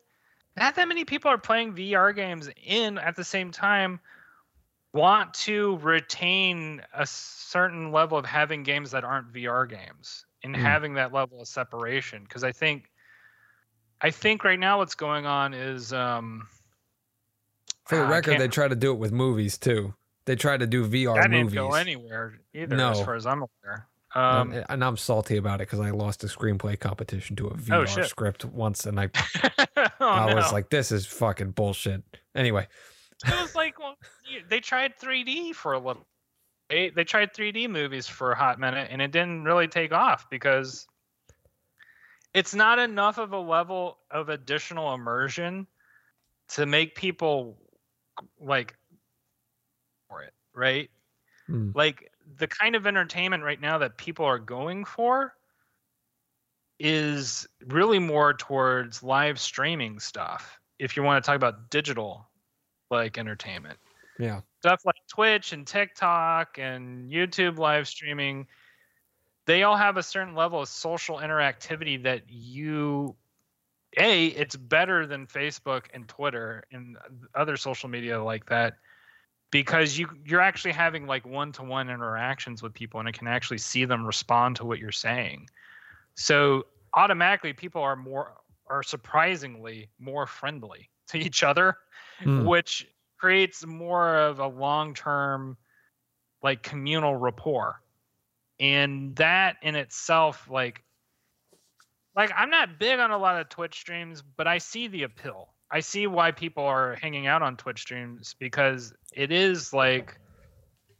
[0.56, 4.00] not that many people are playing VR games in at the same time.
[4.92, 10.60] Want to retain a certain level of having games that aren't VR games and Hmm.
[10.62, 12.22] having that level of separation.
[12.22, 12.90] Because I think,
[14.00, 16.48] I think right now what's going on is um,
[17.86, 19.94] For the record, they try to do it with movies too.
[20.26, 21.54] They try to do VR that didn't movies.
[21.58, 22.90] go anywhere either, No.
[22.92, 23.86] as far as I'm aware.
[24.14, 27.54] Um, Um, and I'm salty about it because I lost a screenplay competition to a
[27.54, 29.10] VR Oh, script once, and I
[29.76, 30.36] oh, I no.
[30.36, 32.02] was like, this is fucking bullshit.
[32.34, 32.66] Anyway,
[33.26, 33.96] it was like well,
[34.48, 36.06] they tried 3D for a little.
[36.70, 40.30] They they tried 3D movies for a hot minute, and it didn't really take off
[40.30, 40.86] because
[42.32, 45.66] it's not enough of a level of additional immersion
[46.48, 47.58] to make people
[48.40, 48.74] like
[50.08, 50.90] for it, right?
[51.46, 51.70] Hmm.
[51.74, 55.34] Like the kind of entertainment right now that people are going for
[56.78, 60.58] is really more towards live streaming stuff.
[60.78, 62.28] If you want to talk about digital
[62.90, 63.78] like entertainment
[64.18, 64.40] yeah.
[64.60, 68.46] stuff like Twitch and TikTok and YouTube live streaming,
[69.46, 73.14] they all have a certain level of social interactivity that you
[73.96, 76.96] a it's better than Facebook and Twitter and
[77.34, 78.74] other social media like that
[79.50, 83.84] because you you're actually having like one-to-one interactions with people and it can actually see
[83.84, 85.48] them respond to what you're saying.
[86.14, 88.34] So automatically people are more
[88.66, 91.76] are surprisingly more friendly to each other
[92.20, 92.46] Hmm.
[92.46, 92.86] which
[93.18, 95.56] creates more of a long-term
[96.42, 97.80] like communal rapport
[98.60, 100.84] and that in itself like
[102.16, 105.48] like i'm not big on a lot of twitch streams but i see the appeal
[105.70, 110.18] i see why people are hanging out on twitch streams because it is like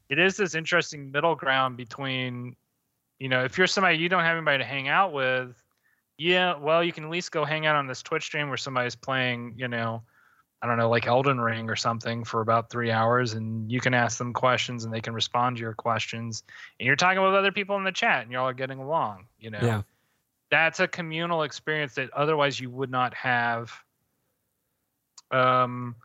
[0.09, 2.55] it is this interesting middle ground between
[3.19, 5.63] you know if you're somebody you don't have anybody to hang out with
[6.19, 8.97] yeah well you can at least go hang out on this twitch stream where somebody's
[8.97, 10.03] playing you know
[10.65, 13.93] I don't know, like Elden Ring or something for about three hours, and you can
[13.93, 16.43] ask them questions and they can respond to your questions.
[16.81, 19.27] And you're talking with other people in the chat, and y'all are getting along.
[19.39, 19.83] You know, Yeah.
[20.55, 23.73] That's a communal experience that otherwise you would not have.
[25.31, 25.97] Um,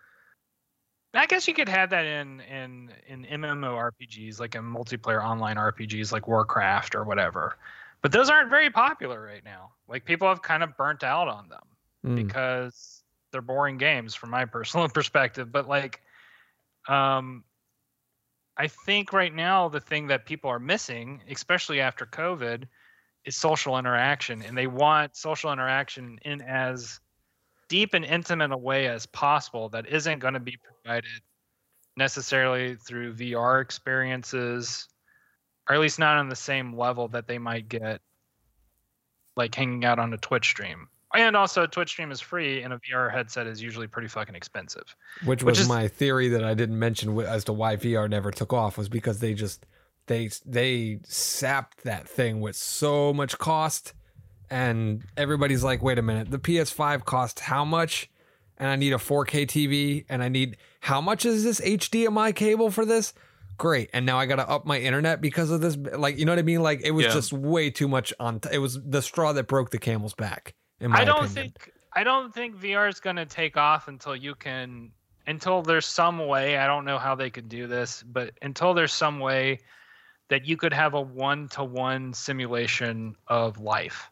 [1.13, 6.11] I guess you could have that in in in MMORPGs, like in multiplayer online RPGs,
[6.11, 7.57] like Warcraft or whatever.
[8.01, 9.71] But those aren't very popular right now.
[9.87, 11.61] Like people have kind of burnt out on them
[12.05, 12.15] Mm.
[12.15, 16.01] because they're boring games from my personal perspective but like
[16.87, 17.43] um
[18.55, 22.69] i think right now the thing that people are missing especially after covid
[23.29, 26.99] is social interaction and they want social interaction in as
[27.69, 31.21] deep and intimate a way as possible that isn't going to be provided
[31.95, 34.87] necessarily through vr experiences
[35.69, 38.01] or at least not on the same level that they might get
[39.37, 42.71] like hanging out on a twitch stream and also a Twitch stream is free, and
[42.71, 44.95] a VR headset is usually pretty fucking expensive.
[45.25, 48.29] which which was is- my theory that I didn't mention as to why VR never
[48.29, 49.65] took off was because they just
[50.09, 53.93] they they sapped that thing with so much cost
[54.49, 58.09] and everybody's like wait a minute the PS5 cost how much
[58.57, 62.71] and I need a 4K TV and I need how much is this HDMI cable
[62.71, 63.13] for this
[63.57, 66.31] great and now I got to up my internet because of this like you know
[66.33, 67.13] what I mean like it was Yeah.
[67.13, 70.55] just way too much on t- it was the straw that broke the camel's back
[70.79, 71.53] in my I don't opinion.
[71.53, 74.91] think I don't think VR is going to take off until you can
[75.27, 76.57] until there's some way.
[76.57, 79.59] I don't know how they could do this, but until there's some way
[80.29, 84.09] that you could have a one-to-one simulation of life,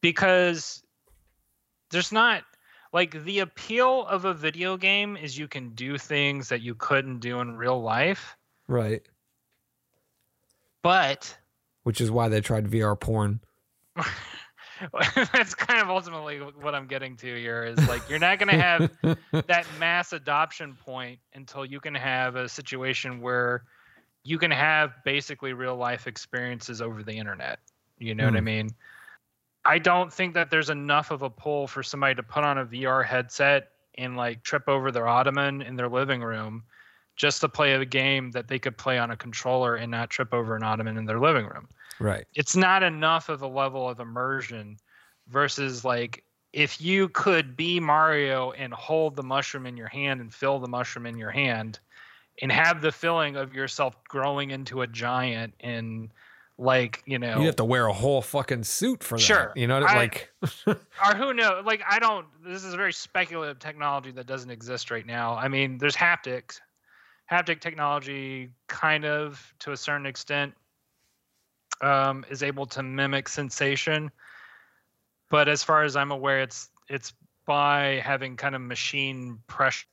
[0.00, 0.82] because
[1.90, 2.44] there's not
[2.92, 7.20] like the appeal of a video game is you can do things that you couldn't
[7.20, 9.02] do in real life, right.
[10.82, 11.36] But
[11.82, 13.40] which is why they tried VR porn.
[15.32, 18.62] That's kind of ultimately what I'm getting to here is like you're not going to
[18.62, 18.90] have
[19.46, 23.64] that mass adoption point until you can have a situation where
[24.28, 27.60] you can have basically real life experiences over the internet.
[27.98, 28.44] You know what I Hmm.
[28.44, 28.70] mean?
[29.64, 32.66] I don't think that there's enough of a pull for somebody to put on a
[32.66, 36.64] VR headset and like trip over their ottoman in their living room
[37.16, 40.34] just to play a game that they could play on a controller and not trip
[40.34, 41.68] over an ottoman in their living room
[41.98, 44.76] right it's not enough of a level of immersion
[45.26, 46.22] versus like
[46.52, 50.68] if you could be Mario and hold the mushroom in your hand and feel the
[50.68, 51.80] mushroom in your hand
[52.40, 56.10] and have the feeling of yourself growing into a giant and
[56.60, 59.22] like you know You have to wear a whole fucking suit for that.
[59.24, 59.52] Sure.
[59.54, 60.32] You know, I- like
[60.66, 64.90] or who knows like i don't this is a very speculative technology that doesn't exist
[64.90, 66.60] right now i mean there's haptics
[67.30, 70.54] haptic technology kind of to a certain extent
[71.80, 74.10] um, is able to mimic sensation
[75.30, 77.12] but as far as i'm aware it's it's
[77.46, 79.86] by having kind of machine pressure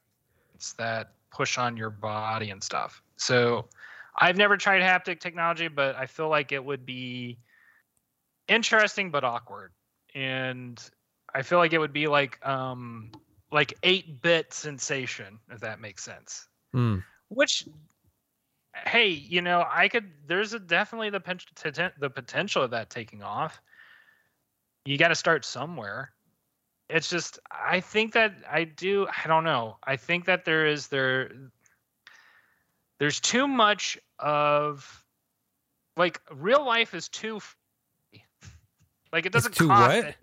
[0.77, 3.65] that push on your body and stuff so
[4.19, 7.38] i've never tried haptic technology but i feel like it would be
[8.47, 9.71] interesting but awkward
[10.13, 10.89] and
[11.36, 13.11] I feel like it would be like um
[13.51, 16.47] like eight bit sensation if that makes sense.
[16.73, 16.99] Hmm.
[17.27, 17.67] Which,
[18.88, 20.11] hey, you know, I could.
[20.27, 23.59] There's a definitely the the potential of that taking off.
[24.86, 26.11] You got to start somewhere.
[26.89, 29.07] It's just I think that I do.
[29.07, 29.77] I don't know.
[29.83, 31.31] I think that there is there.
[32.99, 35.03] There's too much of,
[35.97, 37.39] like real life is too.
[37.39, 38.23] Free.
[39.11, 39.81] Like it doesn't too cost.
[39.81, 39.95] what?
[39.95, 40.13] anything.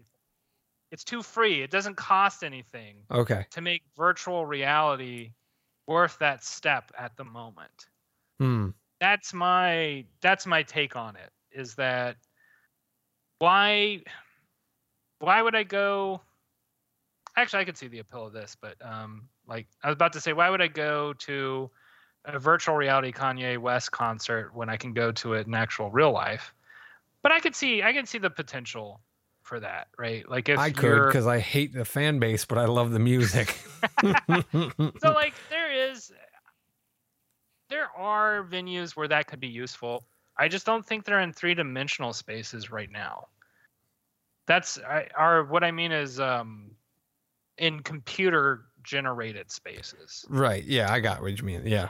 [0.93, 1.63] It's too free.
[1.63, 3.47] It doesn't cost anything okay.
[3.51, 5.33] to make virtual reality
[5.87, 7.87] worth that step at the moment.
[8.39, 8.69] Hmm.
[9.01, 11.31] That's my that's my take on it.
[11.51, 12.17] Is that
[13.39, 14.03] why
[15.19, 16.21] why would I go
[17.37, 20.21] actually I could see the appeal of this, but um like I was about to
[20.21, 21.71] say why would I go to
[22.25, 26.13] a virtual reality Kanye West concert when I can go to it in actual real
[26.13, 26.55] life?
[27.23, 29.01] But I could see I can see the potential
[29.43, 30.29] for that, right?
[30.29, 33.59] Like if I could because I hate the fan base, but I love the music.
[34.03, 36.13] so like there is
[37.73, 40.05] there are venues where that could be useful
[40.37, 43.27] i just don't think they're in three-dimensional spaces right now
[44.47, 46.73] that's I, or what i mean is um
[47.63, 50.65] in computer generated spaces right.
[50.65, 51.63] Yeah, I got what you mean.
[51.67, 51.89] Yeah.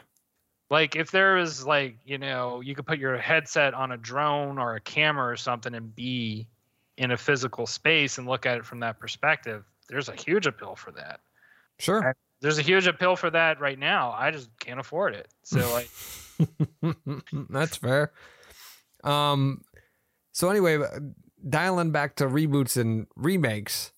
[0.71, 4.59] like if there was like you know you could put your headset on a drone
[4.59, 6.47] or a camera or something and be
[6.99, 10.77] in a physical space and look at it from that perspective there's a huge appeal
[10.77, 11.21] for that
[11.79, 12.15] Sure.
[12.43, 14.13] there's a huge appeal for that right now.
[14.13, 15.29] I just can't afford it.
[15.43, 15.89] So like
[17.51, 18.13] That's fair.
[19.05, 19.63] Um
[20.33, 20.79] so anyway,
[21.49, 23.92] dialing back to reboots and remakes.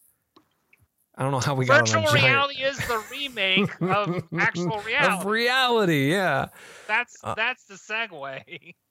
[1.17, 4.25] I don't know how we got Virtual on a giant reality is the remake of
[4.39, 4.95] actual reality.
[4.95, 5.27] of reality.
[5.27, 6.11] reality.
[6.11, 6.49] Yeah.
[6.89, 8.75] that's Uh, that's the segue.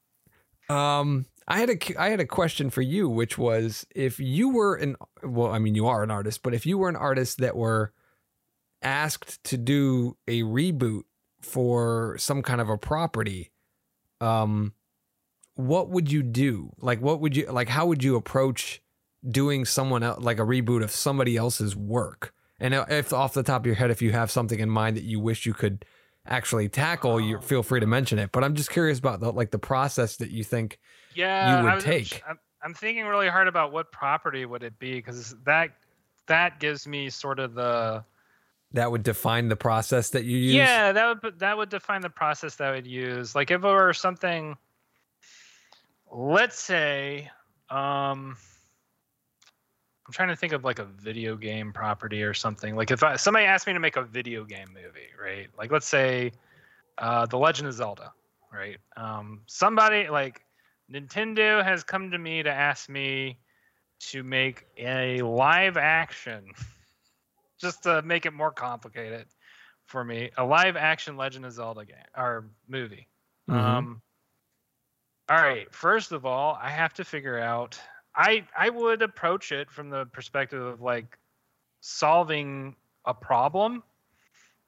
[0.70, 4.76] Um, I had a I had a question for you, which was if you were
[4.76, 7.58] an well, I mean, you are an artist, but if you were an artist that
[7.58, 7.92] were
[8.82, 11.04] asked to do a reboot
[11.42, 13.52] for some kind of a property,
[14.22, 14.74] um,
[15.56, 16.72] what would you do?
[16.80, 17.68] Like, what would you like?
[17.68, 18.82] How would you approach
[19.30, 22.34] doing someone else like a reboot of somebody else's work?
[22.60, 25.04] And if off the top of your head, if you have something in mind that
[25.04, 25.86] you wish you could
[26.26, 28.32] actually tackle, you feel free to mention it.
[28.32, 30.80] But I'm just curious about the like the process that you think.
[31.14, 32.22] Yeah, you would was- take.
[32.28, 35.72] I'm, I'm thinking really hard about what property would it be because that
[36.28, 38.06] that gives me sort of the
[38.72, 40.54] that would define the process that you use.
[40.56, 43.36] yeah that would that would define the process that I would use.
[43.36, 44.56] Like if it were something,
[46.12, 47.30] let's say,
[47.70, 48.38] um,
[50.14, 52.76] trying to think of like a video game property or something.
[52.76, 55.50] Like if I, somebody asked me to make a video game movie, right?
[55.58, 56.32] Like let's say,
[57.00, 58.14] uh, The Legend of Zelda,
[58.52, 58.78] right?
[58.98, 60.46] Um, somebody like
[60.92, 63.40] Nintendo has come to me to ask me
[64.12, 66.52] to make a live action,
[67.60, 69.28] just to make it more complicated
[69.86, 73.08] for me, a live action Legend of Zelda game or movie.
[73.50, 73.56] Mhm.
[73.56, 74.02] Um,
[75.30, 75.74] all right.
[75.74, 77.80] First of all, I have to figure out.
[78.16, 81.18] I I would approach it from the perspective of like
[81.82, 83.84] solving a problem,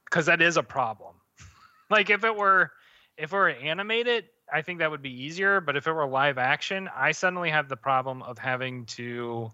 [0.06, 1.16] because that is a problem.
[1.89, 2.72] like if it were
[3.18, 5.62] if it were animated, I think that would be easier.
[5.62, 9.52] But if it were live action, I suddenly have the problem of having to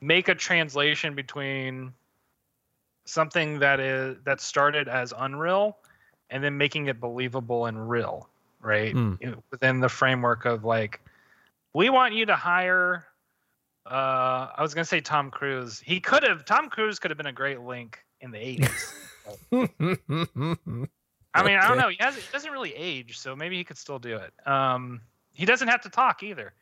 [0.00, 1.92] make a translation between
[3.04, 5.76] something that is that started as Unreal
[6.30, 8.28] and then making it believable and real,
[8.60, 8.94] right?
[8.94, 9.42] Mm.
[9.50, 11.00] Within the framework of like,
[11.74, 13.06] we want you to hire.
[13.86, 15.80] Uh, I was gonna say Tom Cruise.
[15.84, 16.44] He could have.
[16.44, 18.94] Tom Cruise could have been a great link in the '80s.
[21.34, 21.88] I mean, I don't know.
[21.88, 22.16] He has.
[22.16, 24.32] He doesn't really age, so maybe he could still do it.
[24.46, 25.00] Um,
[25.32, 26.52] he doesn't have to talk either.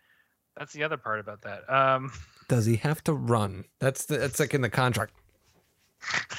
[0.57, 1.69] That's the other part about that.
[1.73, 2.13] Um,
[2.49, 3.65] Does he have to run?
[3.79, 5.15] That's the, that's like in the contract.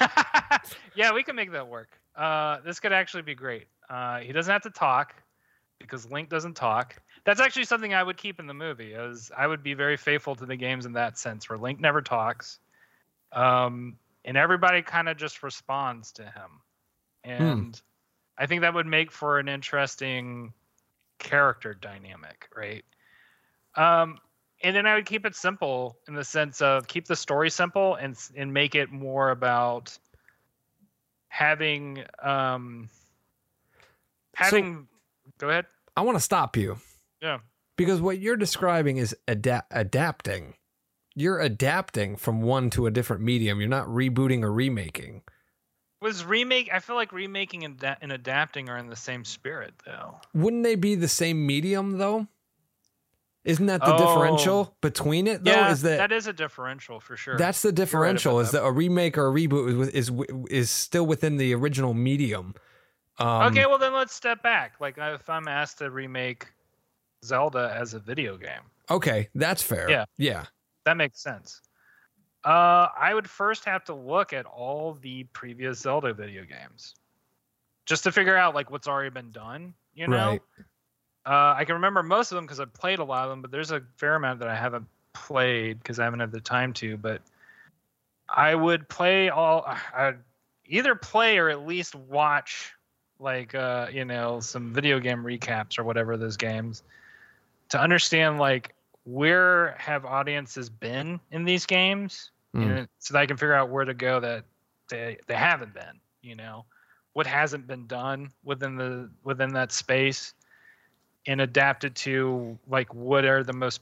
[0.94, 1.98] yeah, we can make that work.
[2.14, 3.66] Uh, this could actually be great.
[3.88, 5.14] Uh, he doesn't have to talk
[5.78, 6.96] because Link doesn't talk.
[7.24, 8.94] That's actually something I would keep in the movie.
[8.94, 12.02] As I would be very faithful to the games in that sense, where Link never
[12.02, 12.58] talks,
[13.32, 16.60] um, and everybody kind of just responds to him.
[17.24, 17.80] And
[18.36, 20.52] I think that would make for an interesting
[21.18, 22.84] character dynamic, right?
[23.76, 24.18] Um,
[24.62, 27.94] and then I would keep it simple in the sense of keep the story simple
[27.94, 29.96] and and make it more about
[31.28, 32.88] having um
[34.34, 34.86] having
[35.38, 35.66] go ahead
[35.96, 36.78] I want to stop you.
[37.22, 37.38] Yeah.
[37.76, 40.54] Because what you're describing is ada- adapting.
[41.14, 43.60] You're adapting from one to a different medium.
[43.60, 45.22] You're not rebooting or remaking.
[46.00, 49.72] was remake i feel like remaking and, da- and adapting are in the same spirit
[49.86, 52.26] though Wouldn't they be the same medium though?
[53.44, 53.98] Isn't that the Oh.
[53.98, 55.50] differential between it though?
[55.52, 58.32] yeah is that, that is a differential for sure that's the differential?
[58.38, 58.62] about is that.
[58.62, 60.12] that a remake or a reboot is is
[60.50, 62.54] is still within the original medium?
[63.18, 66.46] Um, okay well then let's step back like if i'm asked to remake
[67.24, 69.88] zelda as a video game Okay, that's fair.
[69.88, 70.04] Yeah.
[70.18, 70.44] Yeah.
[70.84, 71.60] that makes sense
[72.44, 76.94] uh i would first have to look at all the previous zelda video games
[77.86, 80.40] just to figure out like what's already been done you know Right.
[81.24, 83.52] Uh, I can remember most of them because I've played a lot of them, but
[83.52, 86.96] there's a fair amount that I haven't played because I haven't had the time to.
[86.96, 87.22] But
[88.28, 89.64] I would play all,
[89.94, 90.18] I'd
[90.66, 92.72] either play or at least watch,
[93.20, 96.82] like, uh, you know, some video game recaps or whatever those games
[97.72, 102.86] to understand, like, where have audiences been in these games Mm.
[102.98, 104.44] so that I can figure out where to go that
[104.90, 106.66] they, they haven't been, you know,
[107.14, 110.34] what hasn't been done within the within that space
[111.26, 113.80] and adapt it to like what are the most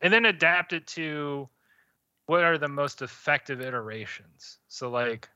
[0.00, 1.48] and then adapt it to
[2.26, 5.28] what are the most effective iterations so like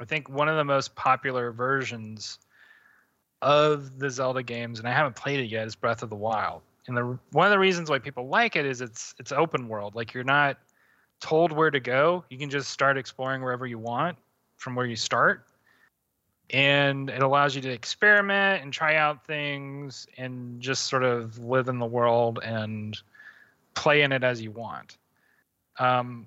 [0.00, 2.38] i think one of the most popular versions
[3.42, 6.62] of the zelda games and i haven't played it yet is breath of the wild.
[6.86, 9.94] And the one of the reasons why people like it is it's it's open world.
[9.94, 10.58] Like you're not
[11.20, 12.24] told where to go.
[12.28, 14.18] You can just start exploring wherever you want
[14.56, 15.46] from where you start.
[16.50, 21.68] And it allows you to experiment and try out things and just sort of live
[21.68, 22.98] in the world and
[23.74, 24.98] play in it as you want.
[25.78, 26.26] Um,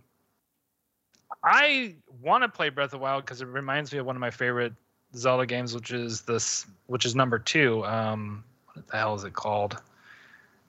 [1.44, 4.20] I want to play Breath of the Wild because it reminds me of one of
[4.20, 4.74] my favorite
[5.16, 7.86] Zelda games, which is this, which is number two.
[7.86, 8.44] Um,
[8.74, 9.82] what the hell is it called?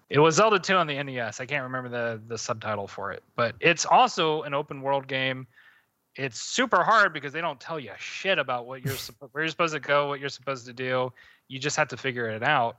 [0.08, 1.40] It was Zelda 2 on the NES.
[1.40, 5.46] I can't remember the the subtitle for it, but it's also an open world game.
[6.14, 8.94] It's super hard because they don't tell you shit about what you're
[9.32, 11.12] where you're supposed to go, what you're supposed to do.
[11.48, 12.78] You just have to figure it out.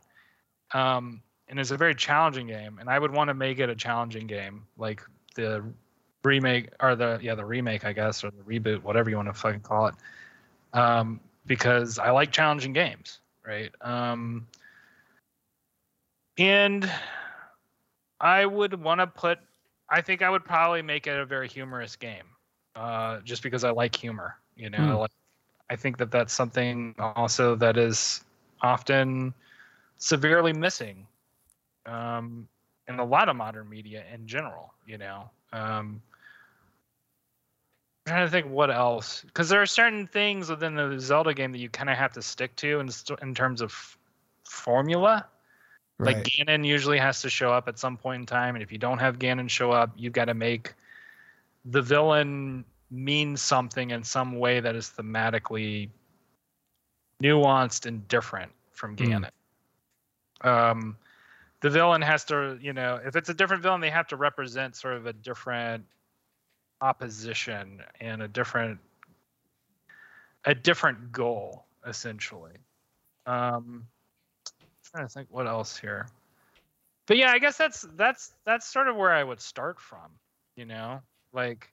[0.73, 3.75] Um, and it's a very challenging game, and I would want to make it a
[3.75, 5.01] challenging game, like
[5.35, 5.63] the
[6.23, 9.33] remake or the yeah the remake, I guess, or the reboot, whatever you want to
[9.33, 9.95] fucking call it.
[10.73, 13.71] Um, because I like challenging games, right?
[13.81, 14.47] Um,
[16.37, 16.89] and
[18.19, 19.39] I would want to put.
[19.89, 22.25] I think I would probably make it a very humorous game,
[22.75, 24.35] uh, just because I like humor.
[24.55, 25.01] You know, Hmm.
[25.01, 25.11] like,
[25.69, 28.23] I think that that's something also that is
[28.61, 29.33] often
[29.97, 31.07] severely missing
[31.85, 32.47] um,
[32.87, 34.73] in a lot of modern media in general.
[34.85, 36.01] You know, um,
[38.07, 41.59] trying to think what else because there are certain things within the Zelda game that
[41.59, 42.89] you kind of have to stick to in
[43.21, 43.97] in terms of f-
[44.43, 45.25] formula.
[45.99, 48.77] Like Ganon usually has to show up at some point in time, and if you
[48.77, 50.75] don't have Ganon show up, you've got to make
[51.65, 55.89] the villain mean something in some way that is thematically
[57.21, 59.03] nuanced and different from Hmm.
[59.03, 59.31] Ganon.
[60.41, 60.97] Um,
[61.61, 64.75] the villain has to, you know, if it's a different villain, they have to represent
[64.75, 65.83] sort of a different
[66.81, 68.79] opposition and a different
[70.45, 72.53] a different goal essentially.
[73.25, 73.87] Um,
[74.91, 76.07] trying to think what else here.
[77.07, 80.11] But yeah, I guess that's that's that's sort of where I would start from,
[80.55, 81.01] you know?
[81.33, 81.69] Like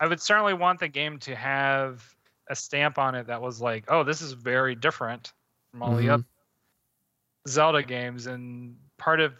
[0.00, 2.14] I would certainly want the game to have
[2.48, 5.32] a stamp on it that was like, oh, this is very different
[5.70, 6.12] from all the Mhm.
[6.14, 6.24] other
[7.48, 9.34] Zelda games and part of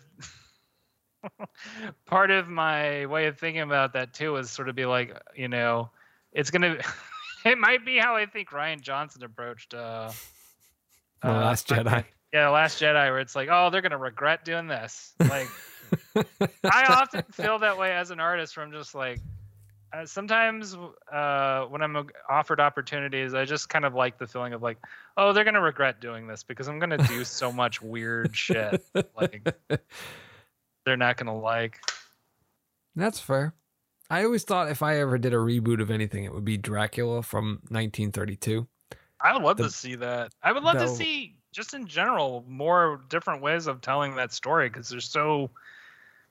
[2.06, 5.48] part of my way of thinking about that too is sort of be like, you
[5.48, 5.90] know,
[6.32, 6.78] it's gonna
[7.44, 10.10] it might be how I think Rian Johnson approached uh
[11.22, 12.04] The uh, Last Jedi.
[12.32, 15.14] yeah, Last Jedi, where it's like, oh, they're gonna regret doing this.
[15.18, 15.48] Like,
[16.64, 19.20] I often feel that way as an artist, where I'm just like,
[19.92, 20.76] uh, sometimes
[21.12, 24.78] uh, when I'm uh, offered opportunities, I just kind of like the feeling of like,
[25.16, 28.84] oh, they're gonna regret doing this because I'm gonna do so much weird shit.
[29.16, 29.54] Like,
[30.86, 31.78] they're not gonna like.
[32.94, 33.52] That's fair.
[34.08, 37.22] I always thought if I ever did a reboot of anything, it would be Dracula
[37.22, 38.66] from 1932.
[39.20, 40.32] I would love The- to see that.
[40.42, 44.68] I would love to see just in general more different ways of telling that story
[44.68, 45.50] because there's so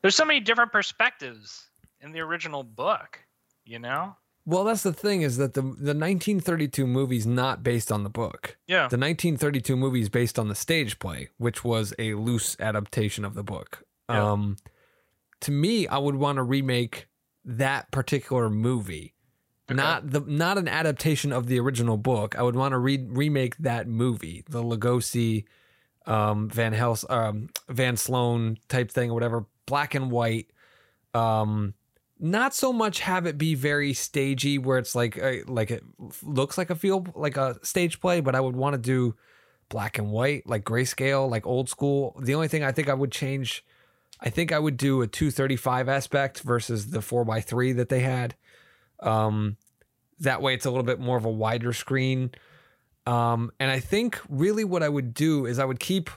[0.02, 1.68] there's so many different perspectives
[2.02, 3.20] in the original book.
[3.66, 4.16] You know?
[4.46, 8.56] Well, that's the thing is that the the 1932 movie's not based on the book.
[8.68, 8.88] Yeah.
[8.88, 13.34] The 1932 movie is based on the stage play, which was a loose adaptation of
[13.34, 13.84] the book.
[14.10, 14.32] Yeah.
[14.32, 14.58] Um,
[15.42, 17.08] to me, I would want to remake
[17.44, 19.14] that particular movie,
[19.70, 19.76] Okay.
[19.76, 22.38] not the not an adaptation of the original book.
[22.38, 25.46] I would want to re- remake that movie, the Lugosi,
[26.06, 30.48] um, Van Hels, um, Van Sloan type thing, or whatever, black and white.
[31.14, 31.74] Um,
[32.20, 35.84] not so much have it be very stagey where it's like uh, like it
[36.24, 39.14] looks like a field like a stage play but i would want to do
[39.68, 43.12] black and white like grayscale like old school the only thing i think i would
[43.12, 43.66] change
[44.26, 48.36] i think i would do a 235 aspect versus the 4x3 that they had.
[49.00, 49.58] Um
[50.20, 52.32] that way it's a little bit more of a wider screen.
[53.06, 56.10] Um and i think really what i would do is i would keep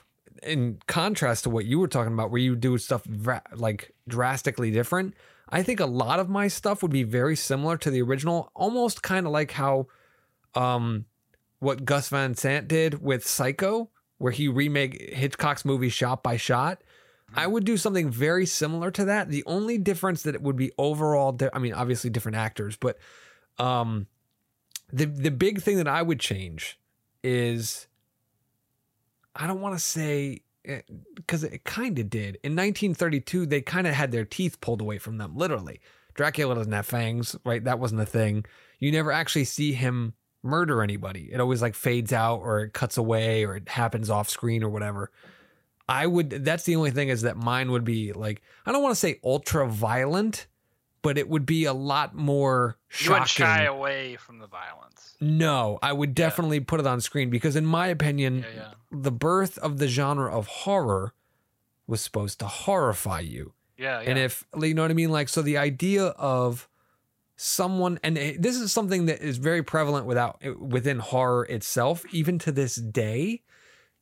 [0.43, 4.71] in contrast to what you were talking about where you do stuff dra- like drastically
[4.71, 5.13] different.
[5.49, 9.01] I think a lot of my stuff would be very similar to the original, almost
[9.01, 9.87] kind of like how
[10.55, 11.05] um
[11.59, 16.81] what Gus Van Sant did with Psycho, where he remade Hitchcock's movie shot by shot.
[17.35, 19.29] I would do something very similar to that.
[19.29, 22.97] The only difference that it would be overall, di- I mean, obviously different actors, but
[23.57, 24.07] um,
[24.91, 26.79] the the big thing that I would change
[27.23, 27.87] is
[29.35, 30.41] I don't want to say
[31.15, 32.37] because it kind of did.
[32.43, 35.79] In 1932, they kind of had their teeth pulled away from them, literally.
[36.13, 37.63] Dracula doesn't have fangs, right?
[37.63, 38.45] That wasn't a thing.
[38.79, 40.13] You never actually see him
[40.43, 41.29] murder anybody.
[41.31, 44.69] It always like fades out or it cuts away or it happens off screen or
[44.69, 45.11] whatever.
[45.89, 48.93] I would, that's the only thing is that mine would be like, I don't want
[48.93, 50.47] to say ultra violent,
[51.01, 55.15] but it would be a lot more You wouldn't shy away from the violence.
[55.19, 58.71] No, I would definitely put it on screen because, in my opinion, Yeah, yeah.
[58.91, 61.13] the birth of the genre of horror
[61.87, 63.53] was supposed to horrify you.
[63.77, 64.09] Yeah, yeah.
[64.09, 66.69] And if you know what I mean, like so, the idea of
[67.35, 72.51] someone, and this is something that is very prevalent without within horror itself, even to
[72.51, 73.41] this day.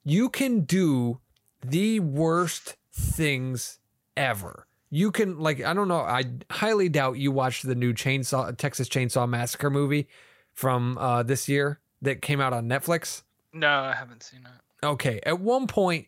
[0.04, 1.20] You can do
[1.64, 3.80] the worst things
[4.16, 4.68] ever.
[4.90, 6.00] You can like I don't know.
[6.02, 10.08] I highly doubt you watched the new Chainsaw Texas Chainsaw Massacre movie
[10.54, 13.24] from uh, this year that came out on Netflix.
[13.54, 14.86] no, I haven't seen it.
[14.86, 16.08] Okay, at one point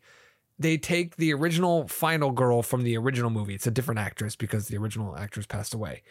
[0.57, 3.55] they take the original final girl from the original movie.
[3.55, 6.03] It's a different actress because the original actress passed away.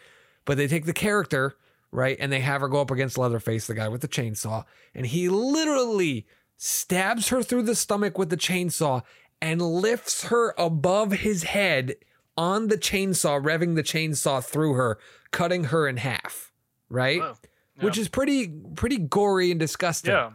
[0.45, 1.55] But they take the character,
[1.91, 4.65] right, and they have her go up against Leatherface, the guy with the chainsaw,
[4.95, 6.25] and he literally
[6.57, 9.03] stabs her through the stomach with the chainsaw
[9.41, 11.95] and lifts her above his head
[12.37, 14.97] on the chainsaw, revving the chainsaw through her,
[15.31, 16.51] cutting her in half,
[16.89, 17.19] right?
[17.21, 17.35] Whoa.
[17.81, 20.11] Which is pretty pretty gory and disgusting.
[20.11, 20.31] yeah.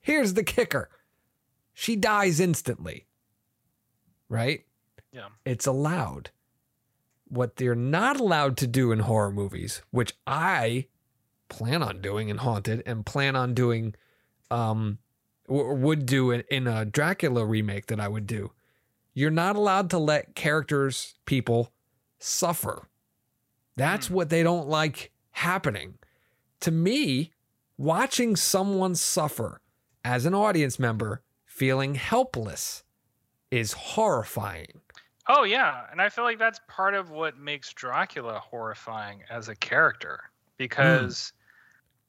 [0.00, 0.88] Here's the kicker.
[1.74, 3.06] She dies instantly.
[4.28, 4.64] Right?
[5.12, 5.28] Yeah.
[5.44, 6.30] It's allowed.
[7.28, 10.86] What they're not allowed to do in horror movies, which I
[11.48, 13.94] plan on doing in Haunted and plan on doing
[14.50, 14.98] um
[15.48, 18.52] or would do in, in a Dracula remake that I would do.
[19.14, 21.72] You're not allowed to let characters, people
[22.18, 22.88] suffer.
[23.76, 24.14] That's Hmm.
[24.14, 25.98] what they don't like happening.
[26.60, 27.32] To me,
[27.78, 29.62] watching someone suffer
[30.04, 32.84] as an audience member feeling helpless
[33.50, 34.82] is horrifying.
[35.28, 39.56] Oh yeah, and I feel like that's part of what makes Dracula horrifying as a
[39.56, 41.32] character because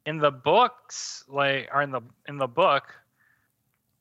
[0.05, 2.93] in the books, like or in the in the book,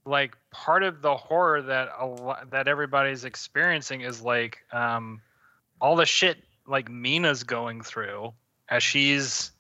[0.07, 5.21] like part of the horror that a that everybody's experiencing is like um
[5.81, 8.33] all the shit like Mina's going through
[8.69, 9.51] as she's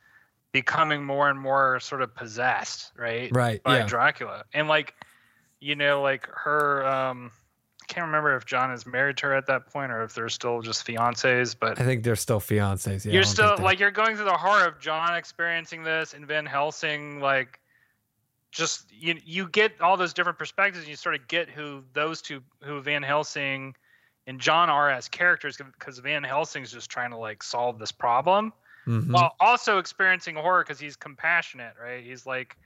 [0.52, 3.30] becoming more and more sort of possessed, right?
[3.34, 3.62] Right.
[3.62, 3.86] by yeah.
[3.86, 4.44] Dracula.
[4.54, 4.94] And like,
[5.60, 7.30] you know, like her um
[7.82, 10.28] I can't remember if John is married to her at that point or if they're
[10.28, 13.04] still just fiancés, but I think they're still fiancés.
[13.04, 16.46] Yeah, you're still like you're going through the horror of John experiencing this and Van
[16.46, 17.60] Helsing like
[18.56, 22.22] just you you get all those different perspectives and you sort of get who those
[22.22, 23.74] two who Van Helsing
[24.26, 28.52] and John are as characters because Van Helsing's just trying to like solve this problem
[28.86, 29.12] Mhm.
[29.12, 32.04] while also experiencing horror because he's compassionate, right?
[32.04, 32.56] He's like,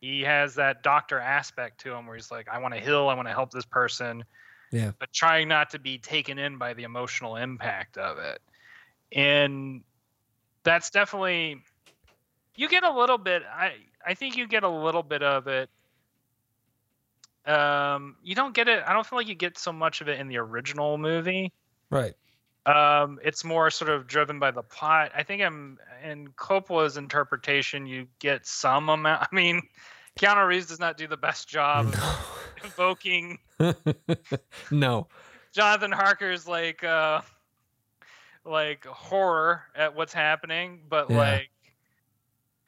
[0.00, 3.14] he has that doctor aspect to him where he's like, I want to heal, I
[3.14, 4.24] want to help this person,
[4.72, 4.90] Yeah.
[4.98, 8.42] but trying not to be taken in by the emotional impact of it.
[9.12, 9.84] And
[10.64, 11.62] that's definitely,
[12.56, 13.74] you get a little bit, I,
[14.06, 15.68] I think you get a little bit of it.
[17.46, 18.82] Um, you don't get it.
[18.86, 21.52] I don't feel like you get so much of it in the original movie.
[21.90, 22.14] right.
[22.66, 25.12] Um, it's more sort of driven by the plot.
[25.16, 27.86] I think I'm in Coppola's interpretation.
[27.86, 29.22] You get some amount.
[29.22, 29.62] I mean,
[30.18, 33.38] Keanu Reeves does not do the best job of evoking
[34.70, 35.08] no.
[35.52, 37.22] Jonathan Harker's like uh,
[38.44, 41.16] like horror at what's happening, but Yeah.
[41.16, 41.50] like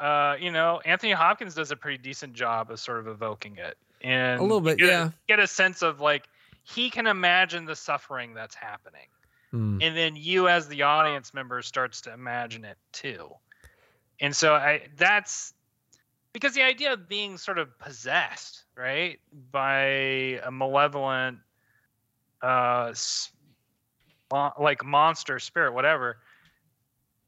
[0.03, 3.78] uh, you know, Anthony Hopkins does a pretty decent job of sort of evoking it,
[4.03, 5.11] and A little you bit, get yeah.
[5.28, 6.28] get a sense of like
[6.64, 9.07] he can imagine the suffering that's happening
[9.53, 9.82] Mm.
[9.82, 13.28] and then you as the audience member starts to imagine it too
[14.18, 15.53] and so i that's
[16.32, 19.82] because the idea of being sort of possessed right by
[20.42, 21.36] a malevolent
[22.40, 22.94] uh
[24.59, 26.16] like monster spirit whatever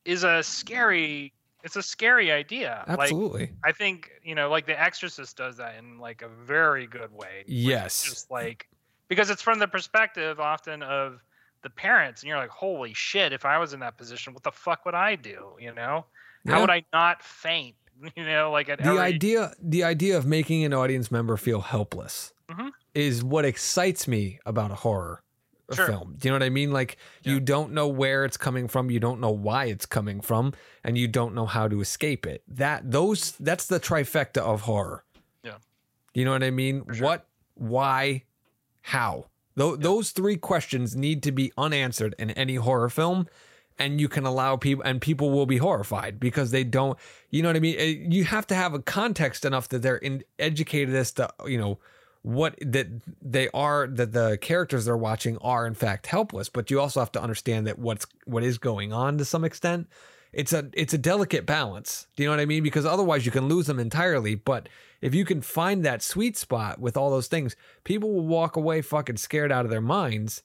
[0.07, 1.34] is a scary
[1.65, 3.51] it's a scary idea like Absolutely.
[3.65, 7.43] i think you know like the exorcist does that in like a very good way
[7.47, 8.03] yes.
[8.03, 8.69] just like
[9.09, 11.21] because it's from the perspective often of
[11.63, 14.53] the parents and you're like holy shit if i was in that position what the
[14.53, 16.05] fuck would i do you know
[16.47, 17.75] how would i not faint
[18.17, 21.63] you know like at the every idea the idea of making an audience member feel
[21.63, 22.73] helpless Mhm.
[22.95, 24.71] is what excites me about
[25.69, 25.87] a Sure.
[25.87, 26.15] film.
[26.19, 26.73] Do you know what I mean?
[26.73, 30.53] Like you don't know where it's coming from, you don't know why it's coming from,
[30.83, 32.43] and you don't know how to escape it.
[32.49, 35.05] That those that's the trifecta of horror.
[35.43, 35.57] Yeah.
[36.13, 36.85] You know what I mean?
[36.93, 37.05] sure.
[37.05, 38.25] What, why,
[38.83, 39.27] how?
[39.57, 43.29] Tho- Those three questions need to be unanswered in any horror film,
[43.79, 46.99] and you can allow people, and people will be horrified because they don't.
[47.31, 47.77] You know what I mean?
[47.79, 51.57] Eh, You have to have a context enough that they're in, educated as to you
[51.59, 51.79] know
[52.25, 52.89] what that
[53.21, 56.49] they are that the characters they're watching are in fact helpless.
[56.49, 59.87] But you also have to understand that what's what is going on to some extent
[60.35, 62.07] it's a it's a delicate balance.
[62.17, 62.63] Do you know what i mean?
[62.63, 64.35] Because otherwise you can lose them entirely.
[64.35, 64.69] But
[65.01, 68.83] if you can find that sweet spot with all those things people will walk away
[68.83, 70.43] fucking scared out of their minds.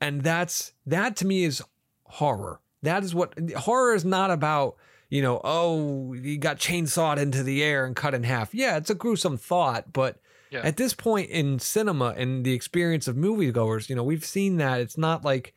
[0.00, 1.62] And that's that to me is
[2.04, 2.60] horror.
[2.82, 4.76] That is what horror is not about
[5.10, 8.54] you know oh you got chainsawed into the air and cut in half.
[8.54, 10.18] Yeah it's a gruesome thought but
[10.52, 10.60] Yeah.
[10.62, 14.80] at this point in cinema and the experience of moviegoers, you know, we've seen that
[14.80, 15.54] it's not like,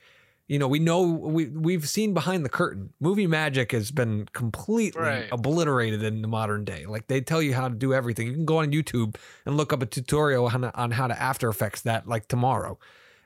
[0.48, 2.94] you know, we know we we've seen behind the curtain.
[3.00, 5.28] Movie magic has been completely Right.
[5.32, 6.86] obliterated in the modern day.
[6.86, 8.28] Like they tell you how to do everything.
[8.28, 9.16] You can go on YouTube
[9.46, 12.78] and look up a tutorial on, on how to After Effects that like tomorrow,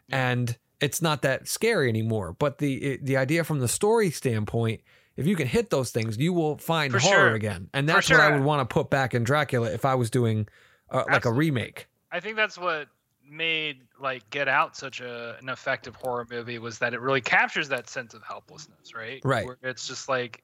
[0.09, 2.35] and it's not that scary anymore.
[2.39, 4.81] But the the idea from the story standpoint.
[5.17, 7.33] If you can hit those things, you will find For horror sure.
[7.33, 10.09] again, and that's what I would want to put back in Dracula if I was
[10.09, 10.47] doing
[10.91, 11.87] uh, like a remake.
[12.11, 12.87] i think that's what
[13.29, 17.69] made like Get Out such a an effective horror movie was that it really captures
[17.69, 19.21] that sense of helplessness, right?
[19.23, 19.45] Right.
[19.45, 20.43] Where it's just like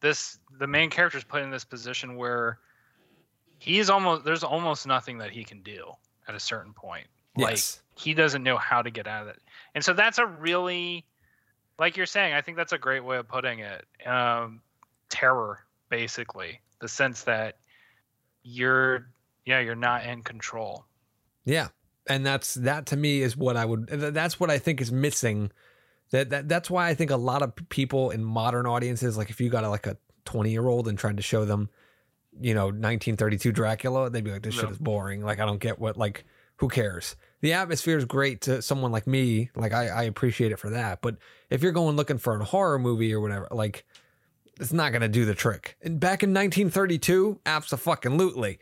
[0.00, 2.58] this the main character is put in this position where
[3.58, 5.92] he's almost there's almost nothing that he can do
[6.26, 7.06] at a certain point.
[7.36, 7.82] Like Yes.
[7.94, 9.40] he doesn't know how to get out of it.
[9.74, 11.04] And so that's a really
[11.78, 13.86] like you're saying, I think that's a great way of putting it.
[14.06, 14.60] Um
[15.08, 16.60] terror, basically.
[16.80, 17.58] The sense that
[18.42, 19.08] you're
[19.44, 20.86] yeah, you're not in control.
[21.44, 21.68] Yeah.
[22.06, 25.50] And that's that to me is what I would that's what I think is missing.
[26.10, 29.40] That, that that's why I think a lot of people in modern audiences like if
[29.40, 31.70] you got a, like a 20 year old and tried to show them
[32.40, 35.78] you know 1932 Dracula they'd be like this shit is boring like I don't get
[35.78, 36.24] what like
[36.56, 37.16] who cares.
[37.40, 41.00] The atmosphere is great to someone like me like I I appreciate it for that
[41.00, 41.16] but
[41.48, 43.86] if you're going looking for a horror movie or whatever like
[44.60, 45.76] it's not going to do the trick.
[45.82, 48.58] And back in 1932 absolutely.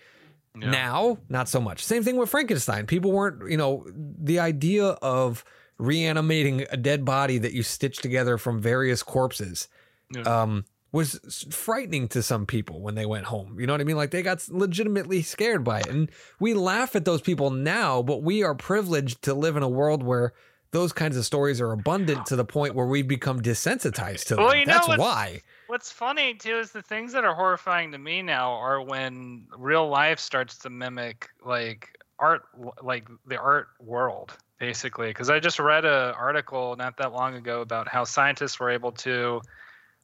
[0.61, 0.71] Yeah.
[0.71, 1.83] Now, not so much.
[1.85, 2.87] Same thing with Frankenstein.
[2.87, 5.45] People weren't, you know, the idea of
[5.79, 9.69] reanimating a dead body that you stitch together from various corpses
[10.15, 10.23] Yeah.
[10.23, 11.19] um, was
[11.51, 13.59] frightening to some people when they went home.
[13.59, 13.97] You know what I mean?
[13.97, 15.87] Like they got legitimately scared by it.
[15.89, 19.69] And we laugh at those people now, but we are privileged to live in a
[19.71, 20.35] world where
[20.73, 24.45] those kinds of stories are abundant to the point where we've become desensitized to them.
[24.45, 25.43] Well, you know That's what's- why.
[25.68, 29.89] What's funny too is the things that are horrifying to me now are when real
[29.89, 32.43] life starts to mimic like art,
[32.83, 35.09] like the art world, basically.
[35.09, 38.93] Because I just read an article not that long ago about how scientists were able
[38.93, 39.41] to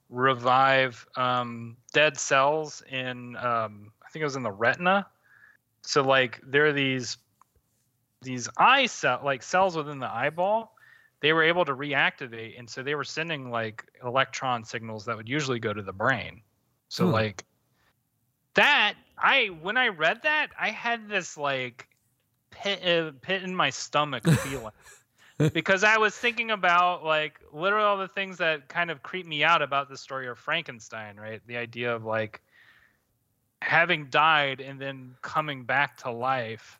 [0.09, 5.07] revive um, dead cells in, um, I think it was in the retina.
[5.83, 7.19] So like there are these
[8.23, 10.75] these eye cell like cells within the eyeball
[11.21, 15.29] they were able to reactivate and so they were sending like electron signals that would
[15.29, 16.43] usually go to the brain.
[16.89, 17.11] So Hmm.
[17.11, 17.45] like
[18.55, 21.89] that i when i read that i had this like
[22.51, 24.73] pit, uh, pit in my stomach feeling.
[25.53, 29.45] Because i was thinking about like literally all the things that kind of creep me
[29.45, 31.41] out about the story of frankenstein right?
[31.47, 32.43] The idea of like
[33.63, 36.79] having died and then coming back to life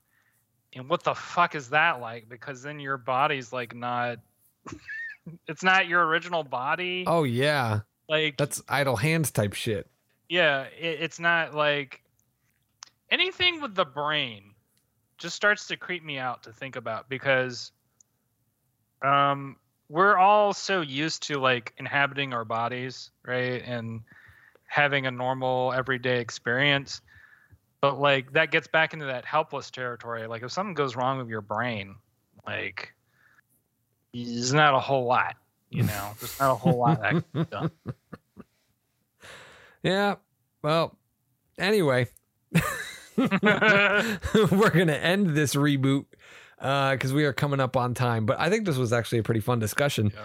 [0.75, 4.19] and what the fuck is that like because then your body's like not
[5.47, 7.81] it's not your original body Oh, yeah.
[8.09, 9.89] like That's idle hands type shit.
[10.29, 12.03] yeah it, it's not like
[13.11, 14.55] anything with the brain
[15.17, 17.73] just starts to creep me out to think about because
[19.03, 19.57] um
[19.89, 24.01] we're all so used to like inhabiting our bodies right and
[24.67, 27.01] having a normal everyday experience
[27.81, 31.29] but like that gets back into that helpless territory like if something goes wrong with
[31.29, 31.95] your brain
[32.47, 32.93] like
[34.13, 35.37] there's not a whole lot
[35.71, 37.71] you know there's not a whole lot that can be done
[39.83, 40.17] Yeah.
[40.63, 40.97] Well,
[41.59, 42.09] anyway,
[43.17, 43.31] we're
[44.71, 46.07] going to end this reboot
[46.59, 48.27] because we are coming up on time.
[48.27, 50.13] But I think this was actually a pretty fun discussion.
[50.15, 50.25] Yeah,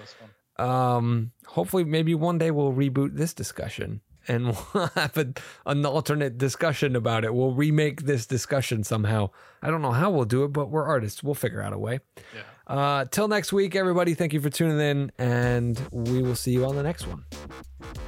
[0.58, 0.70] fun.
[0.70, 5.34] Um, hopefully, maybe one day we'll reboot this discussion and we'll have a,
[5.66, 7.34] an alternate discussion about it.
[7.34, 9.30] We'll remake this discussion somehow.
[9.62, 11.24] I don't know how we'll do it, but we're artists.
[11.24, 12.00] We'll figure out a way.
[12.36, 12.42] Yeah.
[12.66, 16.66] Uh, till next week, everybody, thank you for tuning in, and we will see you
[16.66, 17.26] on the next one.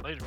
[0.02, 0.24] Later.